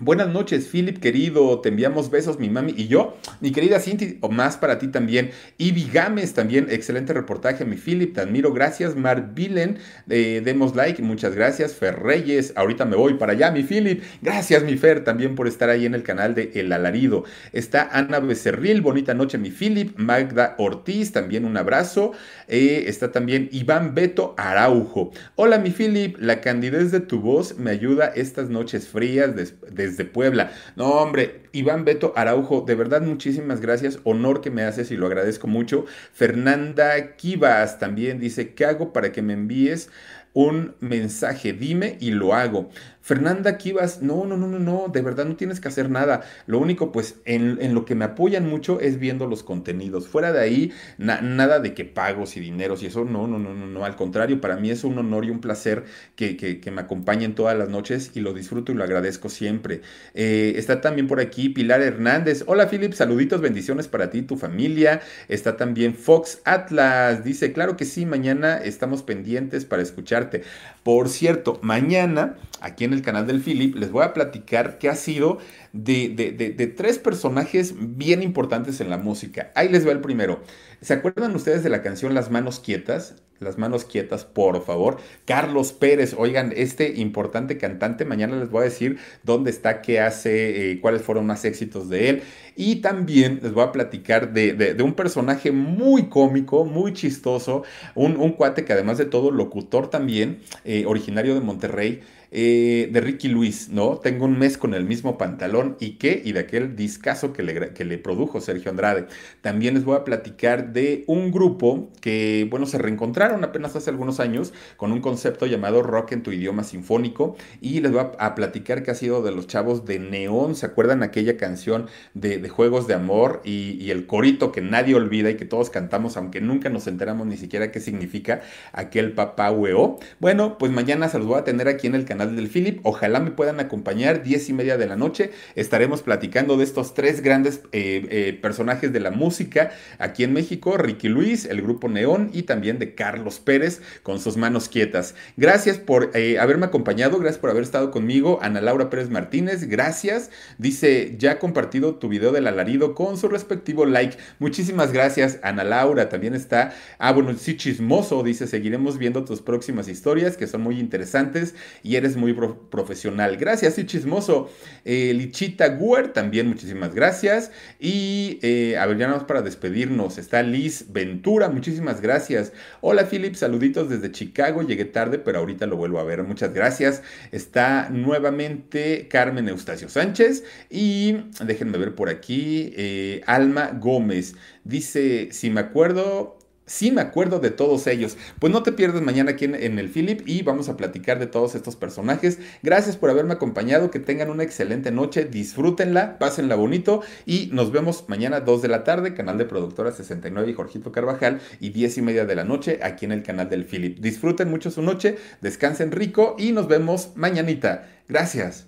Buenas 0.00 0.28
noches, 0.28 0.68
Philip, 0.68 0.98
querido. 1.00 1.60
Te 1.60 1.70
enviamos 1.70 2.08
besos, 2.08 2.38
mi 2.38 2.48
mami 2.48 2.72
y 2.76 2.86
yo. 2.86 3.16
Mi 3.40 3.50
querida 3.50 3.80
Cinti, 3.80 4.18
o 4.20 4.28
más 4.28 4.56
para 4.56 4.78
ti 4.78 4.86
también. 4.86 5.32
Ivy 5.58 5.90
Gámez, 5.92 6.34
también, 6.34 6.68
excelente 6.70 7.12
reportaje, 7.12 7.64
mi 7.64 7.74
Philip. 7.74 8.14
Te 8.14 8.20
admiro. 8.20 8.52
Gracias, 8.52 8.94
Mar 8.94 9.34
Vilen. 9.34 9.78
Eh, 10.08 10.40
demos 10.44 10.76
like, 10.76 11.02
muchas 11.02 11.34
gracias. 11.34 11.74
Fer 11.74 11.98
Reyes, 11.98 12.52
ahorita 12.54 12.84
me 12.84 12.94
voy 12.94 13.14
para 13.14 13.32
allá, 13.32 13.50
mi 13.50 13.64
Philip. 13.64 14.00
Gracias, 14.22 14.62
mi 14.62 14.76
Fer, 14.76 15.02
también 15.02 15.34
por 15.34 15.48
estar 15.48 15.68
ahí 15.68 15.84
en 15.84 15.94
el 15.96 16.04
canal 16.04 16.36
de 16.36 16.52
El 16.54 16.72
Alarido. 16.72 17.24
Está 17.52 17.88
Ana 17.90 18.20
Becerril, 18.20 18.82
bonita 18.82 19.14
noche, 19.14 19.36
mi 19.36 19.50
Philip. 19.50 19.98
Magda 19.98 20.54
Ortiz, 20.58 21.10
también 21.10 21.44
un 21.44 21.56
abrazo. 21.56 22.12
Eh, 22.46 22.84
está 22.86 23.10
también 23.10 23.48
Iván 23.50 23.96
Beto 23.96 24.34
Araujo. 24.36 25.10
Hola, 25.34 25.58
mi 25.58 25.70
Philip. 25.70 26.16
La 26.20 26.40
candidez 26.40 26.92
de 26.92 27.00
tu 27.00 27.20
voz 27.20 27.58
me 27.58 27.72
ayuda 27.72 28.12
estas 28.14 28.48
noches 28.48 28.86
frías 28.86 29.34
desde 29.34 29.87
desde 29.88 30.04
Puebla. 30.04 30.52
No, 30.76 30.86
hombre, 30.86 31.42
Iván 31.52 31.84
Beto 31.84 32.12
Araujo, 32.16 32.62
de 32.66 32.74
verdad 32.74 33.02
muchísimas 33.02 33.60
gracias, 33.60 33.98
honor 34.04 34.40
que 34.40 34.50
me 34.50 34.62
haces 34.62 34.90
y 34.90 34.96
lo 34.96 35.06
agradezco 35.06 35.46
mucho. 35.46 35.86
Fernanda 36.12 37.16
Kivas 37.16 37.78
también 37.78 38.20
dice, 38.20 38.54
¿qué 38.54 38.64
hago 38.64 38.92
para 38.92 39.12
que 39.12 39.22
me 39.22 39.32
envíes? 39.32 39.90
un 40.34 40.76
mensaje, 40.78 41.52
dime 41.52 41.96
y 42.00 42.12
lo 42.12 42.32
hago. 42.32 42.70
Fernanda 43.08 43.56
Kivas, 43.56 44.02
no, 44.02 44.26
no, 44.26 44.36
no, 44.36 44.46
no, 44.46 44.58
no, 44.58 44.88
de 44.92 45.00
verdad 45.00 45.24
no 45.24 45.34
tienes 45.34 45.60
que 45.60 45.68
hacer 45.68 45.88
nada. 45.88 46.24
Lo 46.44 46.58
único, 46.58 46.92
pues, 46.92 47.14
en, 47.24 47.72
lo 47.72 47.86
que 47.86 47.94
me 47.94 48.04
apoyan 48.04 48.46
mucho 48.46 48.80
es 48.80 48.98
viendo 48.98 49.26
los 49.26 49.42
contenidos. 49.42 50.08
Fuera 50.08 50.30
de 50.30 50.40
ahí, 50.40 50.72
nada 50.98 51.58
de 51.58 51.72
que 51.72 51.86
pagos 51.86 52.36
y 52.36 52.40
dineros 52.40 52.82
y 52.82 52.86
eso, 52.88 53.06
no, 53.06 53.26
no, 53.26 53.38
no, 53.38 53.54
no, 53.54 53.66
no. 53.66 53.86
Al 53.86 53.96
contrario, 53.96 54.42
para 54.42 54.56
mí 54.56 54.70
es 54.70 54.84
un 54.84 54.98
honor 54.98 55.24
y 55.24 55.30
un 55.30 55.40
placer 55.40 55.84
que, 56.16 56.60
me 56.70 56.82
acompañen 56.82 57.34
todas 57.34 57.56
las 57.56 57.70
noches 57.70 58.10
y 58.12 58.20
lo 58.20 58.34
disfruto 58.34 58.72
y 58.72 58.74
lo 58.74 58.84
agradezco 58.84 59.30
siempre. 59.30 59.80
Eh, 60.12 60.52
está 60.56 60.82
también 60.82 61.06
por 61.06 61.18
aquí 61.18 61.48
Pilar 61.48 61.80
Hernández. 61.80 62.44
Hola, 62.46 62.68
Philip, 62.68 62.92
saluditos, 62.92 63.40
bendiciones 63.40 63.88
para 63.88 64.10
ti 64.10 64.18
y 64.18 64.22
tu 64.22 64.36
familia. 64.36 65.00
Está 65.28 65.56
también 65.56 65.94
Fox 65.94 66.42
Atlas. 66.44 67.24
Dice, 67.24 67.54
claro 67.54 67.74
que 67.78 67.86
sí, 67.86 68.04
mañana 68.04 68.58
estamos 68.58 69.02
pendientes 69.02 69.64
para 69.64 69.80
escucharte. 69.80 70.42
Por 70.82 71.08
cierto, 71.08 71.58
mañana, 71.62 72.36
aquí 72.60 72.84
en 72.84 72.92
el 72.92 73.02
canal 73.02 73.26
del 73.26 73.40
Philip, 73.40 73.74
les 73.76 73.90
voy 73.90 74.04
a 74.04 74.12
platicar 74.12 74.78
qué 74.78 74.88
ha 74.88 74.94
sido 74.94 75.38
de, 75.72 76.74
tres 76.76 76.98
personajes 76.98 77.74
bien 77.76 78.22
importantes 78.22 78.80
en 78.80 78.90
la 78.90 78.98
música. 78.98 79.50
Ahí 79.54 79.68
les 79.68 79.86
va 79.86 79.92
el 79.92 80.00
primero. 80.00 80.42
¿Se 80.80 80.94
acuerdan 80.94 81.34
ustedes 81.34 81.62
de 81.62 81.70
la 81.70 81.82
canción 81.82 82.14
Las 82.14 82.30
Manos 82.30 82.60
Quietas? 82.60 83.16
Las 83.40 83.56
manos 83.56 83.84
quietas, 83.84 84.24
por 84.24 84.64
favor. 84.64 84.96
Carlos 85.24 85.72
Pérez, 85.72 86.12
oigan, 86.18 86.52
este 86.56 86.94
importante 86.96 87.56
cantante, 87.56 88.04
mañana 88.04 88.36
les 88.36 88.50
voy 88.50 88.62
a 88.62 88.64
decir 88.64 88.98
dónde 89.22 89.50
está, 89.50 89.80
qué 89.80 90.00
hace, 90.00 90.72
eh, 90.72 90.80
cuáles 90.80 91.02
fueron 91.02 91.26
más 91.26 91.44
éxitos 91.44 91.88
de 91.88 92.08
él. 92.08 92.22
Y 92.56 92.76
también 92.76 93.38
les 93.40 93.52
voy 93.52 93.62
a 93.62 93.70
platicar 93.70 94.32
de, 94.32 94.76
un 94.82 94.94
personaje 94.94 95.52
muy 95.52 96.08
cómico, 96.08 96.64
muy 96.64 96.92
chistoso, 96.92 97.62
un, 97.94 98.32
cuate 98.32 98.64
que 98.64 98.72
además 98.72 98.98
de 98.98 99.04
todo, 99.04 99.30
locutor 99.30 99.88
también, 99.88 100.40
eh, 100.64 100.84
originario 100.84 101.34
de 101.34 101.40
Monterrey. 101.40 102.00
Eh, 102.30 102.90
de 102.92 103.00
Ricky 103.00 103.28
Luis, 103.28 103.70
¿no? 103.70 103.98
Tengo 103.98 104.26
un 104.26 104.38
mes 104.38 104.58
con 104.58 104.74
el 104.74 104.84
mismo 104.84 105.16
pantalón 105.16 105.76
y 105.80 105.92
qué, 105.92 106.20
y 106.22 106.32
de 106.32 106.40
aquel 106.40 106.76
discazo 106.76 107.32
que 107.32 107.42
le, 107.42 107.72
que 107.72 107.84
le 107.86 107.96
produjo 107.96 108.40
Sergio 108.40 108.70
Andrade. 108.70 109.06
También 109.40 109.74
les 109.74 109.84
voy 109.84 109.96
a 109.96 110.04
platicar 110.04 110.72
de 110.74 111.04
un 111.06 111.30
grupo 111.32 111.90
que, 112.02 112.46
bueno, 112.50 112.66
se 112.66 112.76
reencontraron 112.76 113.44
apenas 113.44 113.74
hace 113.76 113.88
algunos 113.88 114.20
años 114.20 114.52
con 114.76 114.92
un 114.92 115.00
concepto 115.00 115.46
llamado 115.46 115.82
rock 115.82 116.12
en 116.12 116.22
tu 116.22 116.30
idioma 116.30 116.64
sinfónico 116.64 117.36
y 117.62 117.80
les 117.80 117.92
voy 117.92 118.02
a, 118.18 118.34
platicar 118.34 118.82
que 118.82 118.90
ha 118.90 118.94
sido 118.94 119.22
de 119.22 119.32
los 119.32 119.46
chavos 119.46 119.86
de 119.86 119.98
Neón, 119.98 120.54
¿se 120.54 120.66
acuerdan 120.66 121.02
aquella 121.02 121.36
canción 121.36 121.86
de, 122.14 122.46
Juegos 122.48 122.86
de 122.86 122.94
Amor 122.94 123.40
y, 123.44 123.90
el 123.90 124.06
corito 124.06 124.52
que 124.52 124.60
nadie 124.60 124.94
olvida 124.94 125.30
y 125.30 125.36
que 125.36 125.46
todos 125.46 125.70
cantamos, 125.70 126.18
aunque 126.18 126.42
nunca 126.42 126.68
nos 126.68 126.86
enteramos 126.86 127.26
ni 127.26 127.38
siquiera 127.38 127.72
qué 127.72 127.80
significa 127.80 128.42
aquel 128.72 129.12
papá 129.12 129.50
hueó? 129.50 129.98
Bueno, 130.20 130.58
pues 130.58 130.70
mañana 130.72 131.08
se 131.08 131.18
los 131.18 131.26
voy 131.26 131.38
a 131.38 131.44
tener 131.44 131.68
aquí 131.68 131.86
en 131.86 131.94
el 131.94 132.04
canal 132.04 132.17
del 132.26 132.48
Philip. 132.48 132.80
Ojalá 132.82 133.20
me 133.20 133.30
puedan 133.30 133.60
acompañar, 133.60 134.22
diez 134.22 134.48
y 134.48 134.52
media 134.52 134.76
de 134.76 134.86
la 134.86 134.96
noche. 134.96 135.30
Estaremos 135.54 136.02
platicando 136.02 136.56
de 136.56 136.64
estos 136.64 136.94
tres 136.94 137.22
grandes 137.22 137.60
eh, 137.72 138.06
eh, 138.10 138.38
personajes 138.40 138.92
de 138.92 139.00
la 139.00 139.10
música 139.10 139.70
aquí 139.98 140.24
en 140.24 140.32
México, 140.32 140.76
Ricky 140.76 141.08
Luis, 141.08 141.44
el 141.44 141.62
grupo 141.62 141.88
Neón 141.88 142.30
y 142.32 142.42
también 142.42 142.78
de 142.78 142.94
Carlos 142.94 143.38
Pérez 143.38 143.80
con 144.02 144.20
sus 144.20 144.36
manos 144.36 144.68
quietas. 144.68 145.14
Gracias 145.36 145.78
por 145.78 146.10
eh, 146.14 146.38
haberme 146.38 146.66
acompañado, 146.66 147.18
gracias 147.18 147.38
por 147.38 147.50
haber 147.50 147.62
estado 147.62 147.90
conmigo. 147.90 148.38
Ana 148.42 148.60
Laura 148.60 148.90
Pérez 148.90 149.10
Martínez, 149.10 149.68
gracias. 149.68 150.30
Dice, 150.58 151.14
ya 151.18 151.32
ha 151.32 151.38
compartido 151.38 151.96
tu 151.96 152.08
video 152.08 152.32
del 152.32 152.46
alarido 152.46 152.94
con 152.94 153.16
su 153.16 153.28
respectivo 153.28 153.86
like. 153.86 154.16
Muchísimas 154.38 154.92
gracias, 154.92 155.38
Ana 155.42 155.64
Laura. 155.64 156.08
También 156.08 156.34
está, 156.34 156.74
ah, 156.98 157.12
bueno, 157.12 157.34
sí, 157.38 157.56
chismoso, 157.56 158.22
dice, 158.22 158.46
seguiremos 158.46 158.98
viendo 158.98 159.24
tus 159.24 159.42
próximas 159.42 159.88
historias 159.88 160.36
que 160.36 160.46
son 160.46 160.62
muy 160.62 160.78
interesantes 160.80 161.54
y 161.82 161.96
eres 161.96 162.07
muy 162.16 162.32
profesional. 162.32 163.36
Gracias 163.36 163.78
y 163.78 163.86
chismoso. 163.86 164.50
Eh, 164.84 165.12
Lichita 165.14 165.68
Guer, 165.68 166.12
también 166.12 166.48
muchísimas 166.48 166.94
gracias. 166.94 167.50
Y 167.78 168.38
eh, 168.42 168.76
a 168.78 168.86
ver, 168.86 168.98
ya 168.98 169.08
vamos 169.08 169.24
para 169.24 169.42
despedirnos. 169.42 170.18
Está 170.18 170.42
Liz 170.42 170.86
Ventura, 170.92 171.48
muchísimas 171.48 172.00
gracias. 172.00 172.52
Hola 172.80 173.06
Philip, 173.06 173.34
saluditos 173.34 173.88
desde 173.88 174.10
Chicago. 174.12 174.62
Llegué 174.62 174.84
tarde, 174.84 175.18
pero 175.18 175.40
ahorita 175.40 175.66
lo 175.66 175.76
vuelvo 175.76 175.98
a 175.98 176.04
ver. 176.04 176.22
Muchas 176.22 176.52
gracias. 176.54 177.02
Está 177.32 177.88
nuevamente 177.90 179.08
Carmen 179.08 179.48
Eustacio 179.48 179.88
Sánchez. 179.88 180.44
Y 180.70 181.16
déjenme 181.44 181.78
ver 181.78 181.94
por 181.94 182.08
aquí. 182.08 182.72
Eh, 182.76 183.22
Alma 183.26 183.72
Gómez. 183.78 184.34
Dice, 184.64 185.28
si 185.32 185.50
me 185.50 185.60
acuerdo, 185.60 186.37
Sí, 186.68 186.92
me 186.92 187.00
acuerdo 187.00 187.40
de 187.40 187.50
todos 187.50 187.86
ellos. 187.86 188.18
Pues 188.38 188.52
no 188.52 188.62
te 188.62 188.72
pierdas 188.72 189.00
mañana 189.00 189.30
aquí 189.30 189.46
en, 189.46 189.78
el 189.78 189.88
Philip 189.88 190.20
y 190.26 190.42
vamos 190.42 190.68
a 190.68 190.76
platicar 190.76 191.18
de 191.18 191.26
todos 191.26 191.54
estos 191.54 191.76
personajes. 191.76 192.38
Gracias 192.62 192.96
por 192.96 193.08
haberme 193.08 193.32
acompañado, 193.32 193.90
que 193.90 194.00
tengan 194.00 194.28
una 194.28 194.42
excelente 194.42 194.90
noche, 194.90 195.24
disfrútenla, 195.24 196.18
pásenla 196.18 196.56
bonito 196.56 197.02
y 197.24 197.48
nos 197.52 197.72
vemos 197.72 198.04
mañana 198.08 198.40
2 198.40 198.60
de 198.60 198.68
la 198.68 198.84
tarde, 198.84 199.14
canal 199.14 199.38
de 199.38 199.46
productora 199.46 199.92
69 199.92 200.50
y 200.50 200.54
Jorgito 200.54 200.92
Carvajal 200.92 201.40
y 201.58 201.70
10 201.70 201.98
y 201.98 202.02
media 202.02 202.26
de 202.26 202.36
la 202.36 202.44
noche 202.44 202.80
aquí 202.82 203.06
en 203.06 203.12
el 203.12 203.22
canal 203.22 203.48
del 203.48 203.64
Philip. 203.64 203.98
Disfruten 203.98 204.50
mucho 204.50 204.70
su 204.70 204.82
noche, 204.82 205.16
descansen 205.40 205.90
rico 205.90 206.36
y 206.38 206.52
nos 206.52 206.68
vemos 206.68 207.12
mañanita. 207.16 207.88
Gracias. 208.08 208.67